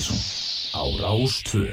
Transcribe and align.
Mattísson 0.00 0.16
á 0.72 0.82
Rástvö 0.96 1.68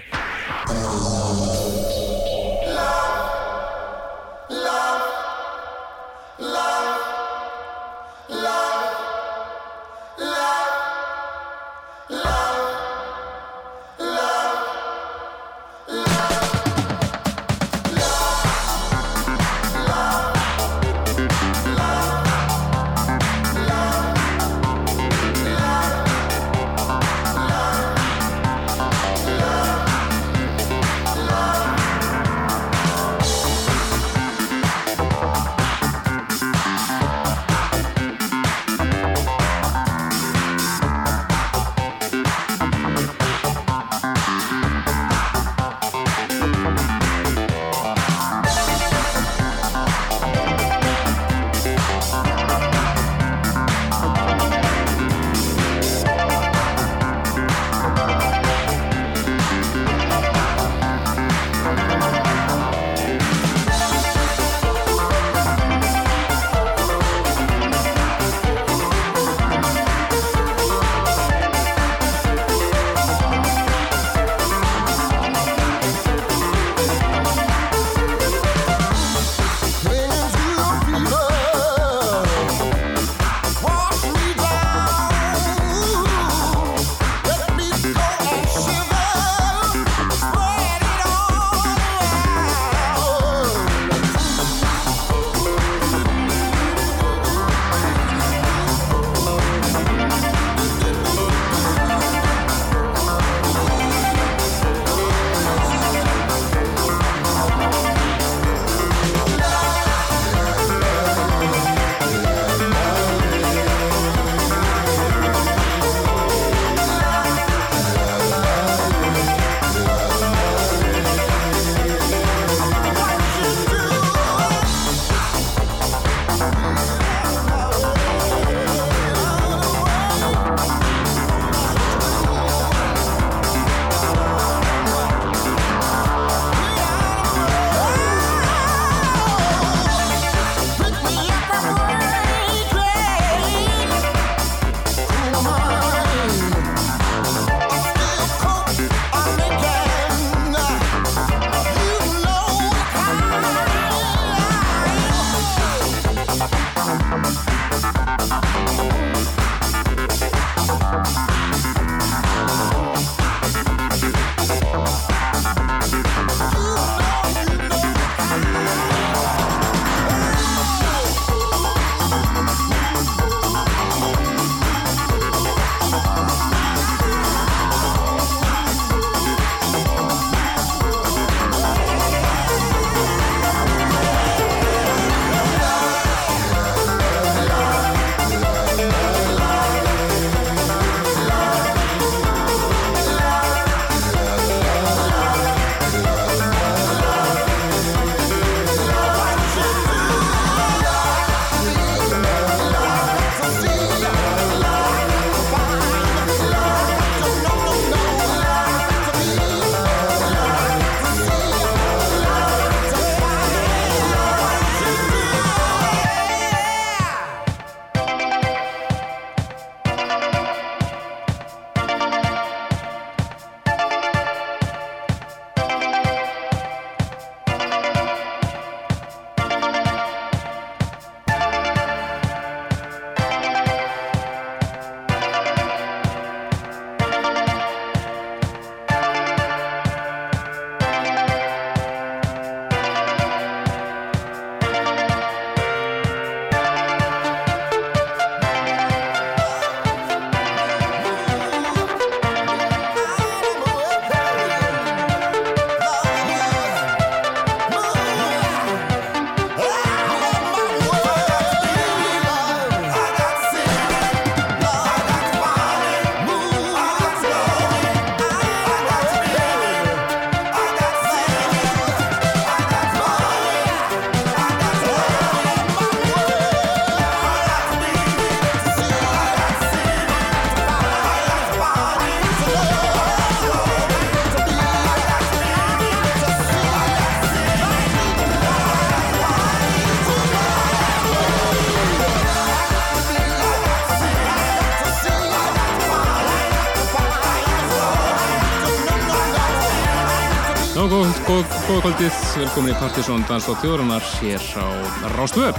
kvöldið, 301.88 302.16
velkomin 302.42 302.74
í 302.74 302.78
Partisón 302.82 303.22
Dans 303.30 303.46
og 303.48 303.62
Þjóðrannar 303.62 304.04
hér 304.20 304.44
á 304.60 304.68
Rástvöð. 305.14 305.56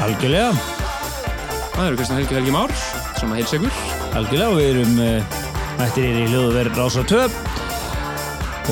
Algjörlega. 0.00 0.54
Það 1.74 1.82
eru 1.84 1.98
Kristján 1.98 2.20
Helgi 2.22 2.38
Helgi 2.38 2.54
Már, 2.54 2.72
sem 3.18 3.34
að 3.34 3.42
heilsa 3.42 3.58
ykkur. 3.58 3.82
Algjörlega, 4.16 4.56
við 4.56 4.70
erum 4.70 4.94
uh, 5.04 5.36
mættir 5.76 6.08
hér 6.08 6.22
í 6.22 6.30
hljóðuverð 6.30 6.80
Rástvöð 6.80 7.36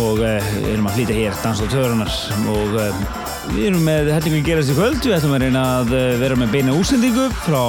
og 0.01 0.25
uh, 0.25 0.51
erum 0.73 0.89
að 0.89 0.97
flýta 0.97 1.21
hér 1.21 1.37
Dans 1.45 1.61
og 1.61 1.69
Þjóðrannar 1.75 2.17
og 2.55 2.81
uh, 2.81 3.05
við 3.51 3.63
erum 3.69 3.87
með 3.91 4.13
hellingu 4.17 4.41
að 4.41 4.49
gerast 4.49 4.73
í 4.73 4.81
kvöld. 4.81 5.01
Við 5.05 5.17
ætlum 5.19 5.37
að 5.37 5.45
reyna 5.45 5.69
að 5.83 5.97
vera 6.25 6.41
með 6.41 6.57
beina 6.57 6.81
úsendingu 6.81 7.29
frá 7.45 7.65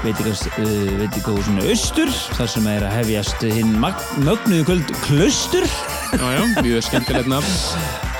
veitikahúsinu 0.00 1.68
Östur 1.68 2.08
þar 2.38 2.54
sem 2.56 2.74
er 2.78 2.88
að 2.88 2.96
hefjast 3.02 3.44
hinn 3.44 3.76
mögnuðu 3.76 4.70
kvöld 4.70 5.00
Klustur 5.04 5.68
Jájá, 6.16 6.44
mjög 6.64 6.84
skemmtilegt 6.88 7.30
nafn. 7.30 7.56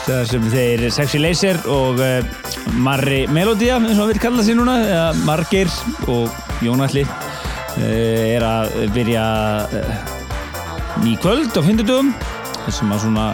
Þar 0.06 0.28
sem 0.30 0.48
þeir 0.52 0.84
Sexy 0.94 1.20
Laser 1.20 1.60
og 1.70 2.00
uh, 2.02 2.20
Marri 2.80 3.24
Melodia 3.30 3.78
eins 3.78 3.96
og 3.96 4.04
hann 4.04 4.12
vil 4.12 4.22
kalla 4.22 4.40
það 4.40 4.48
sér 4.48 4.60
núna 4.60 4.76
eða 4.86 5.06
Margir 5.28 5.72
og 6.10 6.40
Jónalli 6.64 7.04
uh, 7.04 7.80
er 7.84 8.46
að 8.46 8.76
byrja 8.96 9.24
ný 11.04 11.16
kvöld 11.20 11.54
á 11.56 11.62
þar 12.60 12.74
sem 12.76 12.92
að 12.92 13.02
svona 13.04 13.26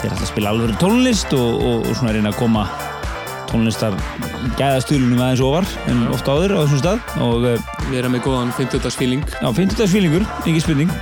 þeir 0.00 0.10
ætla 0.10 0.24
að 0.24 0.30
spila 0.30 0.52
alveg 0.52 0.78
tónlist 0.80 1.34
og, 1.36 1.62
og, 1.62 1.86
og 1.88 1.98
svona 1.98 2.14
reyna 2.16 2.32
að 2.32 2.40
koma 2.40 2.66
tónlistar 3.46 3.94
gæðastúlunum 4.58 5.22
aðeins 5.22 5.44
ofar 5.46 5.68
en 5.90 6.02
ofta 6.12 6.34
áður 6.34 6.56
á 6.56 6.58
þessum 6.64 6.82
stað 6.82 7.22
og 7.24 7.46
eh, 7.48 7.70
við 7.88 8.00
erum 8.02 8.16
með 8.16 8.24
góðan 8.26 8.52
50-dagsfíling 8.58 9.22
Já, 9.30 9.48
50-dagsfílingur, 9.60 10.26
ekki 10.42 10.64
spurning 10.64 10.92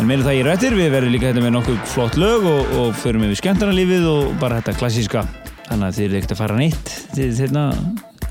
en 0.00 0.08
meðan 0.08 0.24
það 0.26 0.38
ég 0.38 0.46
rættir, 0.46 0.74
við 0.78 0.92
verðum 0.94 1.12
líka 1.12 1.28
hérna 1.28 1.42
með 1.44 1.56
nokkuð 1.58 1.80
flott 1.92 2.14
lög 2.20 2.46
og, 2.48 2.76
og 2.80 2.94
förum 2.96 3.26
við 3.28 3.36
skemmtarnalífið 3.42 4.06
og 4.08 4.30
bara 4.40 4.60
þetta 4.62 4.78
klassíska. 4.80 5.24
Þannig 5.66 5.86
að 5.86 5.98
þið 5.98 6.06
eru 6.06 6.18
ekkert 6.18 6.32
að 6.34 6.40
fara 6.40 6.56
neitt 6.58 6.94
til 7.12 7.26
þetta 7.36 7.64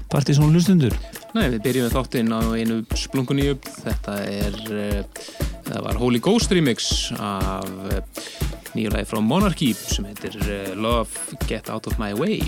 partí 0.10 0.36
svona 0.36 0.58
hlustundur 0.58 0.96
Nei, 1.38 1.46
við 1.54 1.60
byrjum 1.68 1.92
þáttinn 1.94 2.34
á 2.34 2.42
einu 2.58 2.80
splunkunni 2.98 3.52
upp 3.54 3.68
þetta 3.70 4.16
er 4.26 4.58
uh, 4.74 5.26
það 5.68 5.84
var 5.86 6.00
Holy 6.02 6.22
Ghost 6.26 6.54
remix 6.56 6.90
af 7.22 7.70
uh, 7.70 8.00
nýju 8.74 8.94
lagi 8.96 9.10
frá 9.12 9.22
Monarchy 9.22 9.70
sem 9.78 10.08
heitir 10.10 10.40
uh, 10.42 10.74
Love 10.74 11.38
Get 11.46 11.70
Out 11.70 11.90
of 11.90 12.00
My 12.02 12.16
Way. 12.18 12.42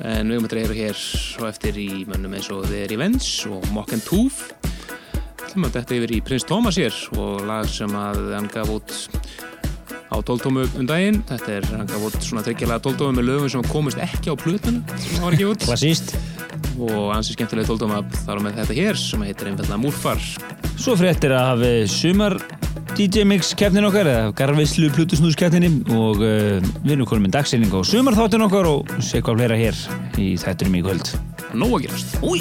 En 0.00 0.30
við 0.32 0.38
höfum 0.38 0.48
að 0.48 0.54
dreyra 0.54 0.76
hér 0.78 1.00
og 1.42 1.48
eftir 1.50 1.76
í 1.76 1.88
mönnum 2.08 2.32
eins 2.38 2.48
og 2.52 2.64
The 2.70 2.86
Revenge 2.88 3.52
og 3.52 3.66
Mock 3.76 3.92
and 3.92 4.04
Tooth 4.08 4.71
ætlum 5.52 5.66
að 5.68 5.74
þetta 5.76 5.96
yfir 5.98 6.12
í 6.16 6.18
Prins 6.24 6.44
Thomas 6.48 6.76
hér 6.80 6.94
og 7.20 7.42
lag 7.44 7.66
sem 7.68 7.92
að 7.92 8.20
hann 8.32 8.46
gaf 8.48 8.70
út 8.72 8.92
á 10.08 10.16
tóltómu 10.24 10.64
um 10.80 10.86
daginn. 10.88 11.18
Þetta 11.28 11.50
er, 11.58 11.66
hann 11.74 11.90
gaf 11.90 12.06
út 12.08 12.16
svona 12.24 12.44
tryggjalega 12.46 12.80
tóltómu 12.86 13.18
með 13.18 13.26
lögum 13.28 13.52
sem 13.52 13.66
komist 13.68 14.00
ekki 14.00 14.32
á 14.32 14.36
plötun 14.40 14.80
sem 14.96 15.20
var 15.20 15.36
ekki 15.36 15.50
út. 15.50 15.66
Og 16.80 17.12
ansið 17.12 17.36
skemmtilega 17.36 17.68
tóltóma 17.68 18.00
þar 18.22 18.40
á 18.40 18.44
með 18.46 18.62
þetta 18.62 18.78
hér 18.80 19.02
sem 19.02 19.26
heitir 19.28 19.52
einfallega 19.52 19.80
Múrfar. 19.82 20.24
Svo 20.80 20.96
fréttir 20.96 21.36
að 21.36 21.48
hafi 21.50 21.72
sumar 21.98 22.38
DJ 22.96 23.28
Mix 23.28 23.52
keppnin 23.56 23.90
okkar 23.90 24.08
eða 24.08 24.32
Garvislu 24.40 24.88
Plutusnúskeppninni 24.96 25.84
og 25.92 26.24
uh, 26.24 26.64
við 26.80 26.96
erum 26.96 27.08
konum 27.12 27.28
með 27.28 27.36
dagseining 27.42 27.76
á 27.76 27.80
sumarþáttin 27.92 28.48
okkar 28.48 28.72
og 28.72 28.96
sé 29.04 29.20
hvað 29.20 29.42
fleira 29.42 29.60
hér 29.66 29.86
í 30.16 30.32
þættunum 30.40 30.80
í 30.80 30.84
kvöld. 30.88 31.16
Nó 31.52 31.74
að 31.74 31.90
gerast. 31.90 32.20
Úi! 32.24 32.40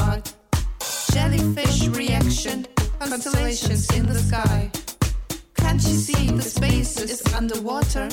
on. 0.00 0.22
Jellyfish 1.12 1.88
reaction, 1.88 2.66
constellations 2.98 3.90
in 3.96 4.06
the 4.06 4.18
sky. 4.18 4.70
Can't 5.56 5.82
you 5.82 5.94
see 5.94 6.30
the 6.30 6.42
space 6.42 7.00
is 7.00 7.22
underwater? 7.34 8.08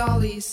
dollies. 0.00 0.49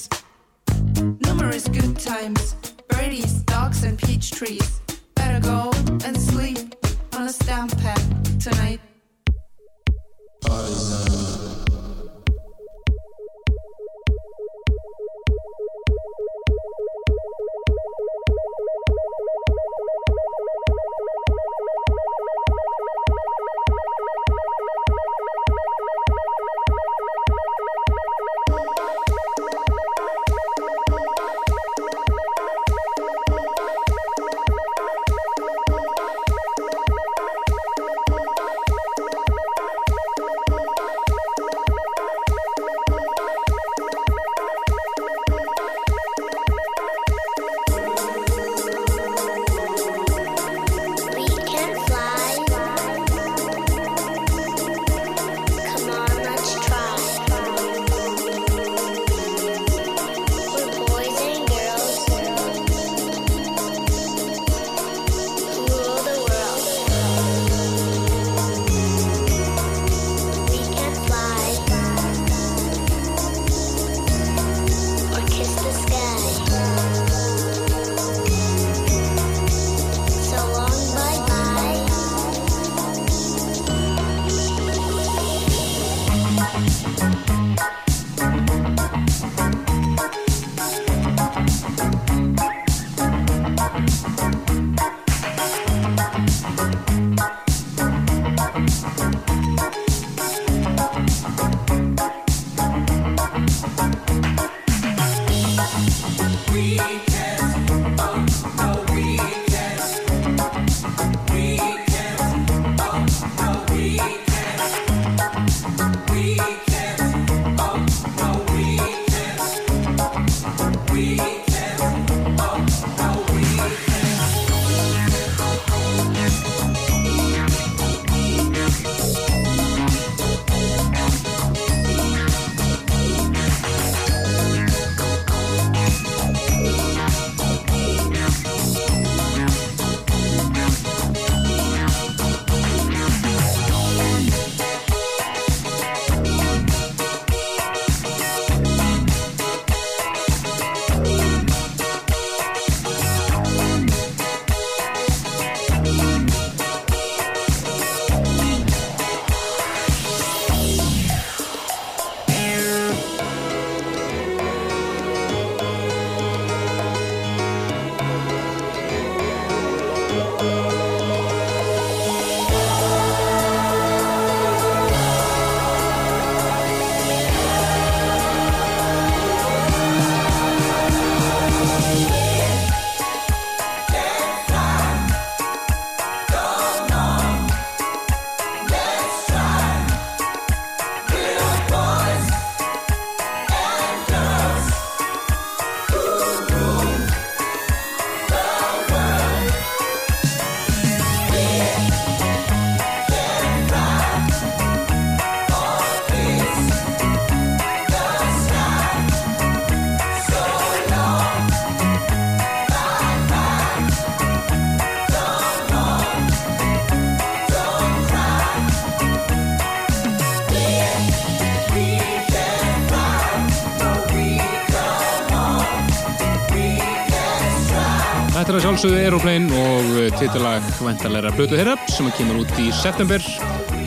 Sjálfsögðu 228.77 228.98
Aeroplane 229.01 229.57
og 229.57 229.87
uh, 229.98 230.03
titilag 230.20 230.66
vantarleira 230.85 231.31
blötu 231.33 231.57
þeirra 231.57 231.74
sem 231.90 232.05
kemur 232.13 232.44
út 232.44 232.51
í 232.61 232.68
september 232.77 233.24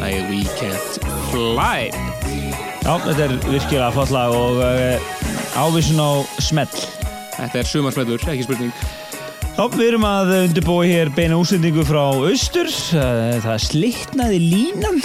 lagið 0.00 0.24
We 0.32 0.40
Can't 0.58 0.96
Fly 1.30 1.92
Já, 2.82 2.96
þetta 3.04 3.22
er 3.28 3.34
virkilega 3.44 3.90
flott 3.94 4.10
lag 4.10 4.34
og 4.34 4.58
uh, 4.64 5.12
ávísun 5.62 6.00
á 6.02 6.10
smell. 6.42 6.82
Þetta 7.36 7.60
er 7.60 7.70
sumarsmellur, 7.70 8.24
ekki 8.32 8.48
spurning 8.48 8.72
Já, 9.54 9.62
við 9.76 9.84
erum 9.92 10.06
að 10.08 10.32
undirbúa 10.40 10.88
hér 10.88 11.12
beina 11.14 11.38
útsendingu 11.38 11.84
frá 11.86 12.02
austur. 12.10 12.70
Uh, 12.96 13.36
Það 13.44 13.62
slitnaði 13.68 14.40
línan. 14.42 14.98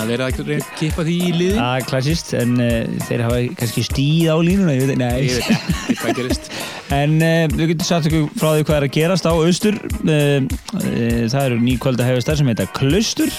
að 0.00 0.10
vera 0.16 0.32
að 0.32 0.42
reyna 0.48 0.64
að 0.64 0.74
kippa 0.80 1.06
því 1.06 1.14
í 1.28 1.30
liðin 1.36 1.62
Það 1.62 1.76
er 1.76 1.86
klassist, 1.92 2.34
en 2.42 2.58
uh, 2.58 3.06
þeir 3.06 3.24
hafa 3.28 3.40
kannski 3.62 3.86
stíð 3.86 4.34
á 4.34 4.36
línuna, 4.50 4.74
ég 4.74 4.90
veit 4.90 4.98
nei. 5.04 5.28
Ég 5.28 5.38
veit 5.38 5.54
ekki 5.54 6.00
hvað 6.02 6.20
gerist 6.24 6.50
En 6.94 7.18
uh, 7.20 7.44
við 7.52 7.74
getum 7.74 7.86
sagt 7.88 8.08
ykkur 8.08 8.28
frá 8.38 8.48
því 8.54 8.64
hvað 8.64 8.76
er 8.78 8.86
að 8.86 8.94
gerast 8.96 9.28
á 9.28 9.32
austur. 9.32 9.78
Uh, 10.00 10.46
uh, 10.80 11.24
það 11.28 11.42
eru 11.42 11.60
nýkvölda 11.64 12.06
hefastar 12.08 12.38
sem 12.40 12.48
heita 12.48 12.68
Klaustur 12.76 13.32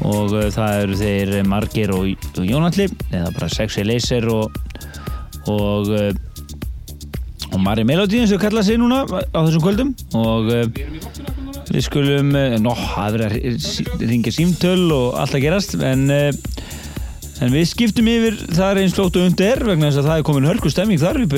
og 0.00 0.32
það 0.54 0.78
eru 0.82 0.96
þeir 0.96 1.32
Margir 1.44 1.90
og, 1.92 2.28
og 2.32 2.44
Jónalli 2.48 2.86
eða 3.12 3.32
bara 3.36 3.50
Sexy 3.52 3.84
Laser 3.84 4.24
og 4.32 4.54
og, 5.50 5.90
og 7.50 7.58
Mari 7.60 7.84
Melody 7.84 8.22
eins 8.22 8.32
og 8.32 8.40
kalla 8.40 8.62
sig 8.64 8.78
núna 8.80 9.02
á 9.04 9.38
þessum 9.44 9.64
kvöldum 9.64 9.90
og 10.16 10.48
við 11.68 11.84
skulum 11.84 12.32
nó, 12.32 12.72
það 12.72 13.04
er 13.04 13.16
verið 13.16 13.68
að 13.68 14.06
ringja 14.08 14.34
símtöl 14.36 14.88
og 14.88 15.20
allt 15.20 15.36
að 15.36 15.44
gerast 15.44 15.76
en 15.76 16.08
En 17.40 17.48
við 17.54 17.64
skiptum 17.70 18.08
yfir 18.12 18.34
þar 18.52 18.82
eins 18.82 18.92
flótt 18.92 19.16
og 19.16 19.28
undir 19.30 19.62
vegna 19.64 19.88
þess 19.88 20.02
að 20.02 20.08
það 20.10 20.18
er 20.20 20.24
komin 20.28 20.48
hörku 20.50 20.70
stemming 20.72 21.00
þar 21.00 21.18
við 21.22 21.30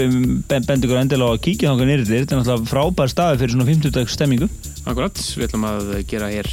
ben- 0.50 0.64
bendum 0.66 0.88
ykkur 0.88 0.98
endilega 0.98 1.30
á 1.30 1.34
að 1.36 1.42
kíkja 1.44 1.70
þangað 1.70 1.90
nýrið 1.92 2.10
þetta 2.10 2.34
er 2.34 2.40
náttúrulega 2.40 2.70
frábær 2.72 3.12
staði 3.12 3.38
fyrir 3.42 3.54
svona 3.54 3.68
50 3.70 3.94
dags 3.94 4.16
stemmingu. 4.18 4.48
Akkurat, 4.82 5.22
við 5.38 5.46
ætlum 5.46 5.68
að 5.70 5.92
gera 6.10 6.30
hér 6.32 6.50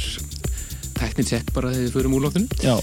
teknit 1.00 1.32
check 1.32 1.50
bara 1.56 1.72
þegar 1.72 1.82
við 1.88 1.96
förum 1.96 2.14
úr 2.18 2.24
loftinu. 2.28 2.60
Já, 2.62 2.76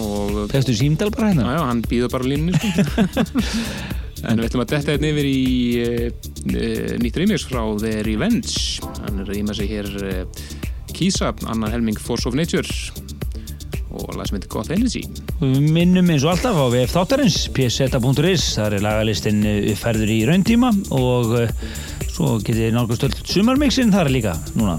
og 0.00 0.40
fegstu 0.54 0.76
símdal 0.78 1.10
bara 1.12 1.32
hérna? 1.32 1.44
Já, 1.44 1.58
já, 1.58 1.64
hann 1.68 1.84
býður 1.90 2.12
bara 2.14 2.24
á 2.24 2.30
línunni 2.32 2.56
sko. 2.56 2.68
En 4.24 4.38
við 4.40 4.46
ætlum 4.48 4.62
að 4.62 4.70
detta 4.72 4.94
hérna 4.94 5.08
yfir 5.10 5.26
í 5.28 5.40
uh, 5.84 6.04
uh, 6.48 6.92
nýtt 7.02 7.18
remix 7.20 7.44
frá 7.44 7.60
The 7.82 7.98
Revenge. 8.06 8.54
Hann 9.02 9.20
er 9.20 9.28
rýma 9.28 9.52
sig 9.58 9.68
hér 9.68 9.90
uh, 10.00 10.22
Kisa, 10.94 11.34
annar 11.50 11.74
helming 11.74 11.98
Force 12.00 12.24
of 12.30 12.38
Nature 12.38 12.64
og 13.94 14.18
lag 14.18 14.28
sem 14.28 14.38
heitir 14.38 14.52
God 14.52 14.72
Energy 14.74 15.04
Við 15.40 15.70
minnum 15.74 16.10
eins 16.12 16.26
og 16.26 16.34
alltaf 16.34 16.58
á 16.58 16.66
VF 16.72 16.94
þáttarins 16.96 17.38
pseta.is, 17.54 18.48
þar 18.58 18.78
er 18.78 18.86
lagalistinn 18.86 19.42
uppfærður 19.74 20.14
í 20.14 20.20
rauntíma 20.28 20.72
og 20.94 21.38
uh, 21.38 21.64
svo 22.14 22.36
þið 22.44 22.74
nálgast 22.74 23.08
öll 23.08 23.16
sumarmixin 23.26 23.94
þar 23.94 24.12
líka 24.14 24.36
núna 24.54 24.78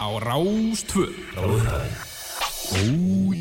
á 0.00 0.08
Rástvö 0.22 1.10
Ráðhraði 1.36 1.92
Oh 2.70 3.34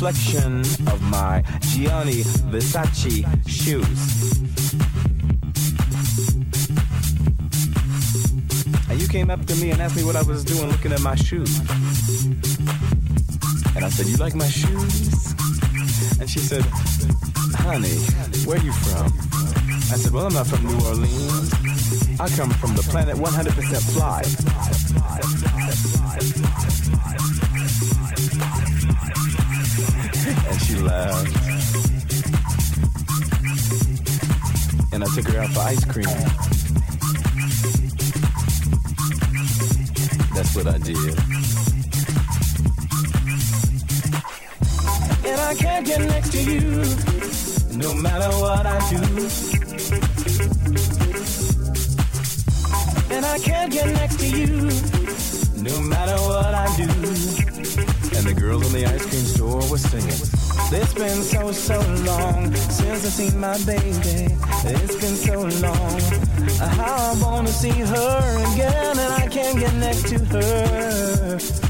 reflection 0.00 0.60
of 0.86 1.02
my 1.10 1.42
Gianni 1.60 2.22
Versace 2.52 3.26
shoes. 3.48 4.32
And 8.88 9.00
you 9.02 9.08
came 9.08 9.28
up 9.28 9.44
to 9.46 9.56
me 9.56 9.72
and 9.72 9.82
asked 9.82 9.96
me 9.96 10.04
what 10.04 10.14
I 10.14 10.22
was 10.22 10.44
doing 10.44 10.68
looking 10.68 10.92
at 10.92 11.00
my 11.00 11.16
shoes. 11.16 11.58
And 13.74 13.84
I 13.84 13.88
said, 13.90 14.06
"You 14.06 14.18
like 14.18 14.36
my 14.36 14.48
shoes?" 14.48 15.34
And 16.20 16.30
she 16.30 16.38
said, 16.38 16.64
"Honey, 17.66 17.98
where 18.46 18.62
you 18.62 18.72
from?" 18.72 19.12
I 19.90 19.96
said, 19.98 20.12
"Well, 20.12 20.26
I'm 20.26 20.34
not 20.34 20.46
from 20.46 20.64
New 20.64 20.78
Orleans. 20.86 21.50
I 22.20 22.28
come 22.36 22.50
from 22.50 22.76
the 22.76 22.84
planet 22.84 23.16
100% 23.18 23.82
fly." 23.82 24.22
And. 30.90 31.38
I 35.08 35.14
took 35.14 35.28
her 35.28 35.40
out 35.40 35.50
for 35.50 35.60
ice 35.60 35.84
cream. 35.84 36.04
That's 40.34 40.54
what 40.54 40.66
I 40.66 40.78
did. 40.78 40.96
And 45.24 45.40
I 45.40 45.54
can't 45.54 45.86
get 45.86 46.00
next 46.00 46.32
to 46.32 46.42
you, 46.42 46.84
no 47.76 47.94
matter 47.94 48.28
what 48.38 48.66
I 48.66 48.78
do. 48.90 48.96
And 53.14 53.24
I 53.24 53.38
can't 53.38 53.72
get 53.72 53.86
next 53.86 54.18
to 54.18 54.26
you, 54.26 54.70
no 55.62 55.80
matter 55.80 56.16
what 56.22 56.54
I 56.54 56.66
do. 56.76 56.88
And 58.16 58.26
the 58.26 58.34
girls 58.38 58.66
in 58.66 58.80
the 58.80 58.86
ice 58.86 59.06
cream 59.06 59.24
store 59.24 59.70
were 59.70 59.78
singing. 59.78 60.37
It's 60.70 60.92
been 60.92 61.22
so, 61.22 61.50
so 61.50 61.80
long 62.04 62.54
since 62.54 63.06
I 63.06 63.08
seen 63.08 63.40
my 63.40 63.56
baby. 63.64 64.34
It's 64.64 64.96
been 64.96 65.16
so 65.16 65.40
long. 65.66 66.00
How 66.58 67.12
I 67.12 67.22
wanna 67.22 67.48
see 67.48 67.70
her 67.70 68.52
again, 68.52 68.98
and 68.98 69.12
I 69.14 69.28
can't 69.28 69.58
get 69.58 69.74
next 69.76 70.08
to 70.08 70.18
her. 70.26 71.67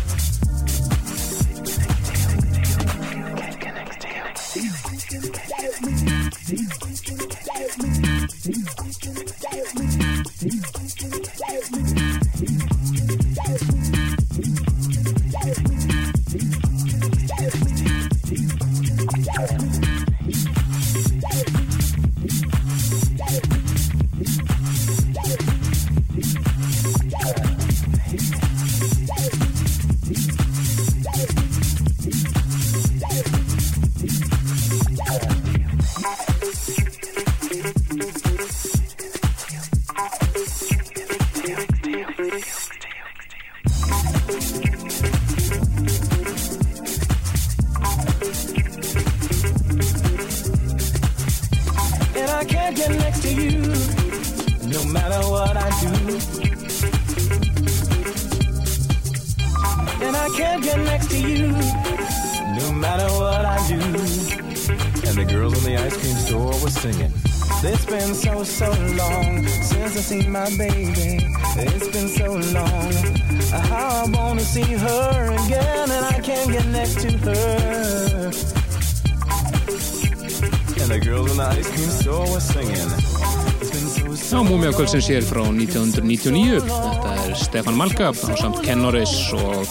Kvöldsins 84.88 85.08
hér 85.12 85.24
frá 85.28 85.42
1999 85.44 86.62
Þetta 86.64 87.10
er 87.20 87.34
Stefan 87.36 87.74
Malka 87.76 88.06
á 88.08 88.12
samt 88.40 88.62
Ken 88.64 88.80
Norris 88.80 89.10
og 89.36 89.68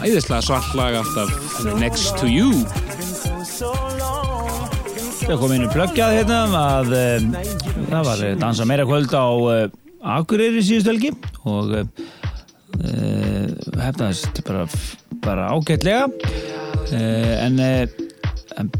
æðislega 0.00 0.38
svartlag 0.46 0.96
alltaf 1.02 1.28
Next 1.76 2.16
to 2.16 2.30
You. 2.30 2.64
Það 5.26 5.36
kom 5.36 5.52
í 5.52 5.68
plöggjað 5.74 6.16
hérna 6.16 6.38
að 6.62 6.94
uh, 6.96 7.28
það 7.90 8.08
var 8.08 8.24
eh, 8.24 8.32
dansa 8.40 8.64
meira 8.70 8.86
kvöld 8.88 9.12
á 9.12 9.28
uh, 9.36 9.68
Akureyri 10.16 10.64
síðust 10.64 10.88
helgi 10.88 11.12
og 11.44 11.76
uh, 11.76 11.84
hefnaðist 13.84 14.40
bara, 14.48 14.64
bara 15.28 15.52
ágætlega. 15.52 16.08
Uh, 16.88 17.36
en, 17.44 17.60
en 17.60 18.01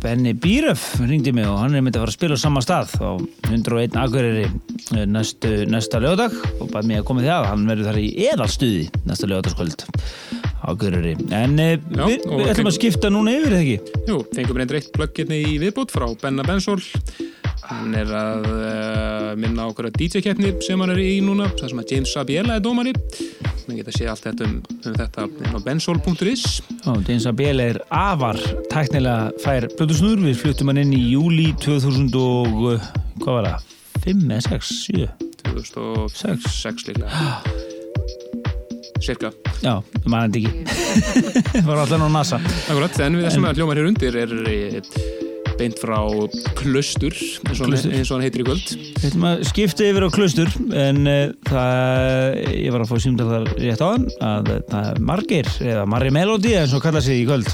Benny 0.02 0.32
Bíröf 0.34 0.82
ringdi 1.00 1.32
mig 1.34 1.46
og 1.48 1.58
hann 1.60 1.76
er 1.76 1.84
myndið 1.84 2.00
að 2.00 2.04
fara 2.04 2.12
að 2.12 2.16
spila 2.18 2.38
á 2.38 2.42
sama 2.42 2.62
stað 2.64 2.94
á 3.00 3.10
101 3.50 3.98
Akureyri 4.02 4.44
uh, 4.48 5.04
næstu, 5.08 5.52
næsta 5.70 6.00
lögadag 6.02 6.36
og 6.58 6.70
bara 6.72 6.86
mig 6.88 7.00
að 7.00 7.06
koma 7.10 7.24
því 7.24 7.32
að. 7.34 7.48
Hann 7.50 7.66
verður 7.70 7.90
þar 7.90 8.00
í 8.02 8.08
eðalstuði 8.28 8.86
næsta 9.08 9.30
lögadagskvöld 9.30 9.86
Akureyri. 10.72 11.14
En 11.34 11.58
uh, 11.58 11.74
Já, 11.76 12.04
við, 12.06 12.26
við 12.30 12.52
ætlum 12.54 12.72
að 12.72 12.78
skipta 12.78 13.12
núna 13.12 13.36
yfir 13.38 13.56
eða 13.56 13.62
ekki? 13.66 14.00
Jú, 14.10 14.18
fengum 14.36 14.62
reyndir 14.62 14.80
eitt 14.80 14.92
plugginni 14.96 15.42
í 15.52 15.58
viðbútt 15.62 15.94
frá 15.94 16.08
Benna 16.22 16.46
Bensól 16.46 16.80
Hann 17.68 17.94
er 17.94 18.10
að 18.16 18.46
uh, 18.50 19.28
minna 19.38 19.68
okkur 19.70 19.88
að 19.88 19.98
DJ-keppni 20.00 20.52
sem 20.64 20.80
hann 20.82 20.92
er 20.92 21.00
í 21.02 21.20
núna 21.24 21.46
það 21.54 21.72
sem 21.72 21.82
að 21.82 21.92
James 21.94 22.14
Sabiela 22.16 22.56
er 22.58 22.64
dómari. 22.64 22.94
Við 23.68 23.78
geta 23.78 23.94
séð 23.94 24.12
allt 24.12 24.26
þetta 24.26 24.48
um, 24.48 24.56
um 24.82 24.96
þetta 24.98 25.26
á 25.30 25.58
bensol.is 25.62 26.46
James 27.06 27.28
Abel 27.30 27.62
er 27.62 27.78
afar 27.94 28.40
tæknilega 28.72 29.30
fær 29.44 29.68
blöðusnur, 29.78 30.18
við 30.26 30.40
fluttum 30.42 30.72
hann 30.72 30.82
inn 30.82 30.96
í 30.96 31.02
júli 31.12 31.52
2000 31.62 32.10
og 32.18 32.64
uh, 32.74 32.88
hvað 33.22 33.38
var 33.38 33.50
það? 33.52 33.68
5 34.02 34.24
eða 34.26 34.46
6, 34.48 34.72
7 34.88 35.30
2006 35.52 36.88
líklega. 36.88 37.32
Cirka 39.02 39.32
Já, 39.62 39.78
maður 40.06 40.18
hann 40.18 40.36
ekki. 40.38 40.50
Var 41.66 41.80
alltaf 41.84 42.02
á 42.02 42.08
NASA. 42.10 42.38
Akkurat, 42.70 42.98
en 43.06 43.18
við 43.18 43.28
þessum 43.28 43.46
að 43.46 43.60
hljómar 43.60 43.78
hér 43.78 43.90
undir 43.90 44.18
er 44.18 44.32
eh, 44.50 44.78
beint 45.58 45.78
frá 45.82 45.98
Klustur 46.58 47.12
eins 47.14 47.38
og, 47.42 47.48
hann- 47.50 47.70
Klaustur. 47.72 47.94
eins 47.96 48.10
og 48.10 48.16
hann 48.18 48.24
heitir 48.26 48.42
í 48.44 48.46
kvöld. 48.48 48.72
Við 48.98 49.08
ætlum 49.10 49.26
að 49.30 49.42
skipta 49.50 49.86
yfir 49.88 50.06
á 50.06 50.10
klustur 50.14 50.52
en 50.82 51.00
uh, 51.06 51.32
það, 51.48 52.38
ég 52.56 52.74
var 52.74 52.84
að 52.84 52.92
fá 52.92 52.96
símdal 53.06 53.30
þar 53.32 53.48
rétt 53.62 53.82
á 53.84 53.88
hann 53.92 54.06
að 54.28 54.52
það 54.72 54.90
er 54.92 55.02
margir, 55.12 55.50
eða 55.72 55.86
Marri 55.90 56.12
Melody 56.14 56.54
eins 56.60 56.76
og 56.76 56.84
kalla 56.84 57.02
sig 57.04 57.22
í 57.22 57.26
kvöld 57.28 57.50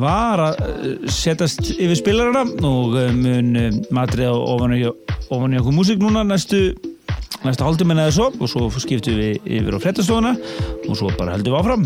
var 0.00 0.40
að 0.42 0.56
uh, 0.64 0.94
setjast 1.12 1.74
yfir 1.76 1.98
spilarana 2.00 2.42
og 2.66 2.96
mun 3.14 3.80
matrið 3.94 4.32
á 4.32 4.34
ofan 4.34 4.74
í 4.78 5.60
okkur 5.60 5.76
músík 5.76 6.00
núna 6.02 6.24
næstu 6.26 6.66
næsta 7.44 7.66
hálftíminn 7.66 8.00
eða 8.00 8.14
svo 8.16 8.30
og 8.40 8.48
svo 8.48 8.66
skiptum 8.80 9.18
við 9.20 9.42
yfir 9.60 9.76
á 9.76 9.78
frettastofuna 9.84 10.32
og 10.88 10.96
svo 10.96 11.10
bara 11.18 11.34
heldum 11.36 11.52
við 11.52 11.60
áfram. 11.60 11.82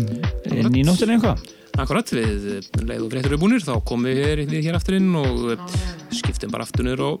Inn 0.55 0.77
í 0.79 0.85
nóttinni 0.87 1.17
eitthvað 1.17 1.43
Akkurat, 1.79 2.09
við 2.11 2.47
eh, 2.57 2.65
leið 2.83 3.05
og 3.05 3.13
fréttur 3.13 3.33
við 3.35 3.39
búnir 3.39 3.63
þá 3.63 3.73
komum 3.87 4.09
við 4.09 4.17
hér, 4.19 4.41
hér 4.51 4.75
aftur 4.75 4.97
inn 4.97 5.13
og 5.15 5.45
eh, 5.53 5.77
skiptum 6.11 6.51
bara 6.51 6.67
aftur 6.67 6.83
niður 6.83 7.05
á 7.07 7.11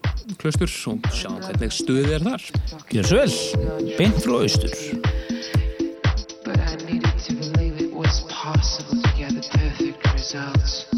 klaustur 0.41 0.67
og 0.91 1.07
sjáum 1.15 1.39
hvernig 1.45 1.71
stuðið 1.77 2.17
er 2.17 2.27
þar. 2.27 2.47
Gjör 2.91 3.07
svo 3.07 3.21
vel, 3.21 3.95
beint 3.95 4.19
frá 4.19 4.35
austur. 4.41 4.75
But 6.43 6.59
I 6.59 6.75
needed 6.83 7.15
to 7.23 7.39
believe 7.39 7.79
it 7.79 7.93
was 7.93 8.25
possible 8.27 8.99
to 9.01 9.09
get 9.15 9.31
the 9.31 9.47
perfect 9.47 10.13
results. 10.13 10.88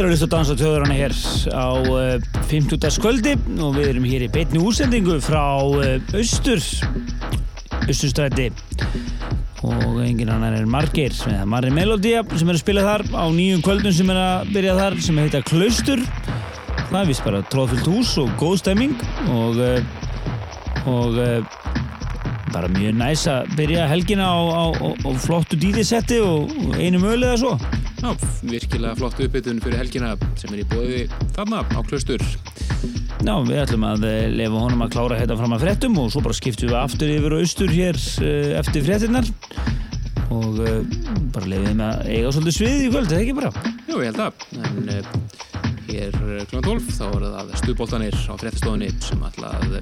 Þeir 0.00 0.06
eru 0.06 0.14
að 0.14 0.22
hlusta 0.22 0.28
á 0.30 0.32
Dans 0.32 0.48
á 0.48 0.56
tjóðurana 0.56 0.94
hér 0.96 1.14
á 1.52 1.68
uh, 1.76 2.38
50. 2.48 2.84
skvöldi 2.94 3.34
og 3.60 3.74
við 3.76 3.88
erum 3.90 4.04
hér 4.08 4.22
í 4.24 4.28
beitni 4.32 4.60
úsendingu 4.64 5.18
frá 5.20 5.60
uh, 5.60 6.14
Austur 6.16 6.62
Austurstræti 7.84 8.46
og 9.60 9.98
engin 10.00 10.30
annar 10.32 10.56
er 10.56 10.64
Margir 10.72 11.12
eða 11.12 11.44
Marri 11.52 11.72
Melodía 11.76 12.22
sem 12.32 12.48
er 12.48 12.56
að 12.56 12.62
spila 12.62 12.84
þar 12.86 13.04
á 13.12 13.28
nýjum 13.28 13.60
kvöldum 13.66 13.92
sem 13.92 14.08
er 14.14 14.22
að 14.22 14.54
byrja 14.54 14.78
þar 14.78 14.96
sem 15.04 15.20
heita 15.20 15.42
Klaustur 15.50 16.06
það 16.86 16.98
er 17.02 17.10
vist 17.10 17.26
bara 17.26 17.42
tróðfyllt 17.52 17.92
hús 17.92 18.14
og 18.24 18.32
góð 18.40 18.56
stemming 18.62 18.96
og 19.36 19.60
uh, 19.60 20.88
og 20.88 21.20
bara 22.54 22.72
mjög 22.72 22.96
næs 22.96 23.26
að 23.28 23.52
byrja 23.58 23.84
helgina 23.92 24.32
á, 24.32 24.40
á, 24.48 24.64
á, 24.80 24.88
á 24.96 25.10
flottu 25.20 25.60
díðisetti 25.60 26.24
og, 26.24 26.48
einu 26.80 27.04
mölu 27.04 27.28
eða 27.28 27.36
svo 27.44 27.79
Já, 28.00 28.14
virkilega 28.48 28.96
flott 28.96 29.18
uppbytun 29.20 29.60
fyrir 29.60 29.82
helgina 29.82 30.14
sem 30.40 30.54
er 30.54 30.62
í 30.62 30.68
bóði 30.70 31.00
þarna 31.36 31.60
á 31.68 31.80
Klaustur. 31.84 32.22
Já, 33.20 33.34
við 33.44 33.58
ætlum 33.60 33.84
að 33.84 34.06
eh, 34.08 34.22
lefa 34.32 34.62
honum 34.64 34.84
að 34.86 34.94
klára 34.94 35.18
þetta 35.20 35.36
fram 35.36 35.56
að 35.56 35.64
fréttum 35.66 35.98
og 36.00 36.08
svo 36.14 36.22
bara 36.24 36.38
skiptum 36.38 36.70
við 36.70 36.78
aftur 36.80 37.12
yfir 37.12 37.36
og 37.36 37.44
austur 37.44 37.74
hér 37.74 37.98
uh, 38.00 38.54
eftir 38.62 38.86
fréttinnar 38.86 39.28
og 40.32 40.62
uh, 40.64 40.80
bara 41.34 41.50
lefum 41.52 41.68
við 41.68 41.76
með 41.82 41.86
að 41.90 42.08
eiga 42.14 42.32
svolítið 42.32 42.56
sviðið 42.56 42.86
í 42.86 42.90
kvöld, 42.94 43.12
það 43.12 43.20
ekki 43.20 43.36
bara? 43.36 43.52
Jú, 43.90 44.00
ég 44.00 44.08
held 44.08 44.24
að. 44.24 44.48
En 44.64 45.60
hér 45.90 46.16
kl. 46.48 46.62
12 46.64 46.88
þá 46.96 47.04
er 47.10 47.26
það 47.26 47.52
stuðbóltanir 47.60 48.16
á 48.16 48.34
fréttastofunni 48.40 48.90
sem 49.04 49.28
ætla 49.28 49.52
að 49.58 49.78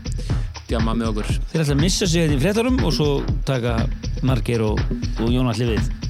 djama 0.69 0.97
með 0.97 1.13
okkur. 1.13 1.33
Þeir 1.53 1.63
ætla 1.63 1.77
að 1.77 1.83
missa 1.85 2.09
sig 2.09 2.27
þetta 2.27 2.37
í 2.37 2.43
fréttarum 2.43 2.83
og 2.83 2.95
svo 2.99 3.09
taka 3.49 3.79
Margeir 4.27 4.67
og, 4.67 4.83
og 5.21 5.31
Jón 5.31 5.51
allir 5.53 5.77
við. 5.77 6.08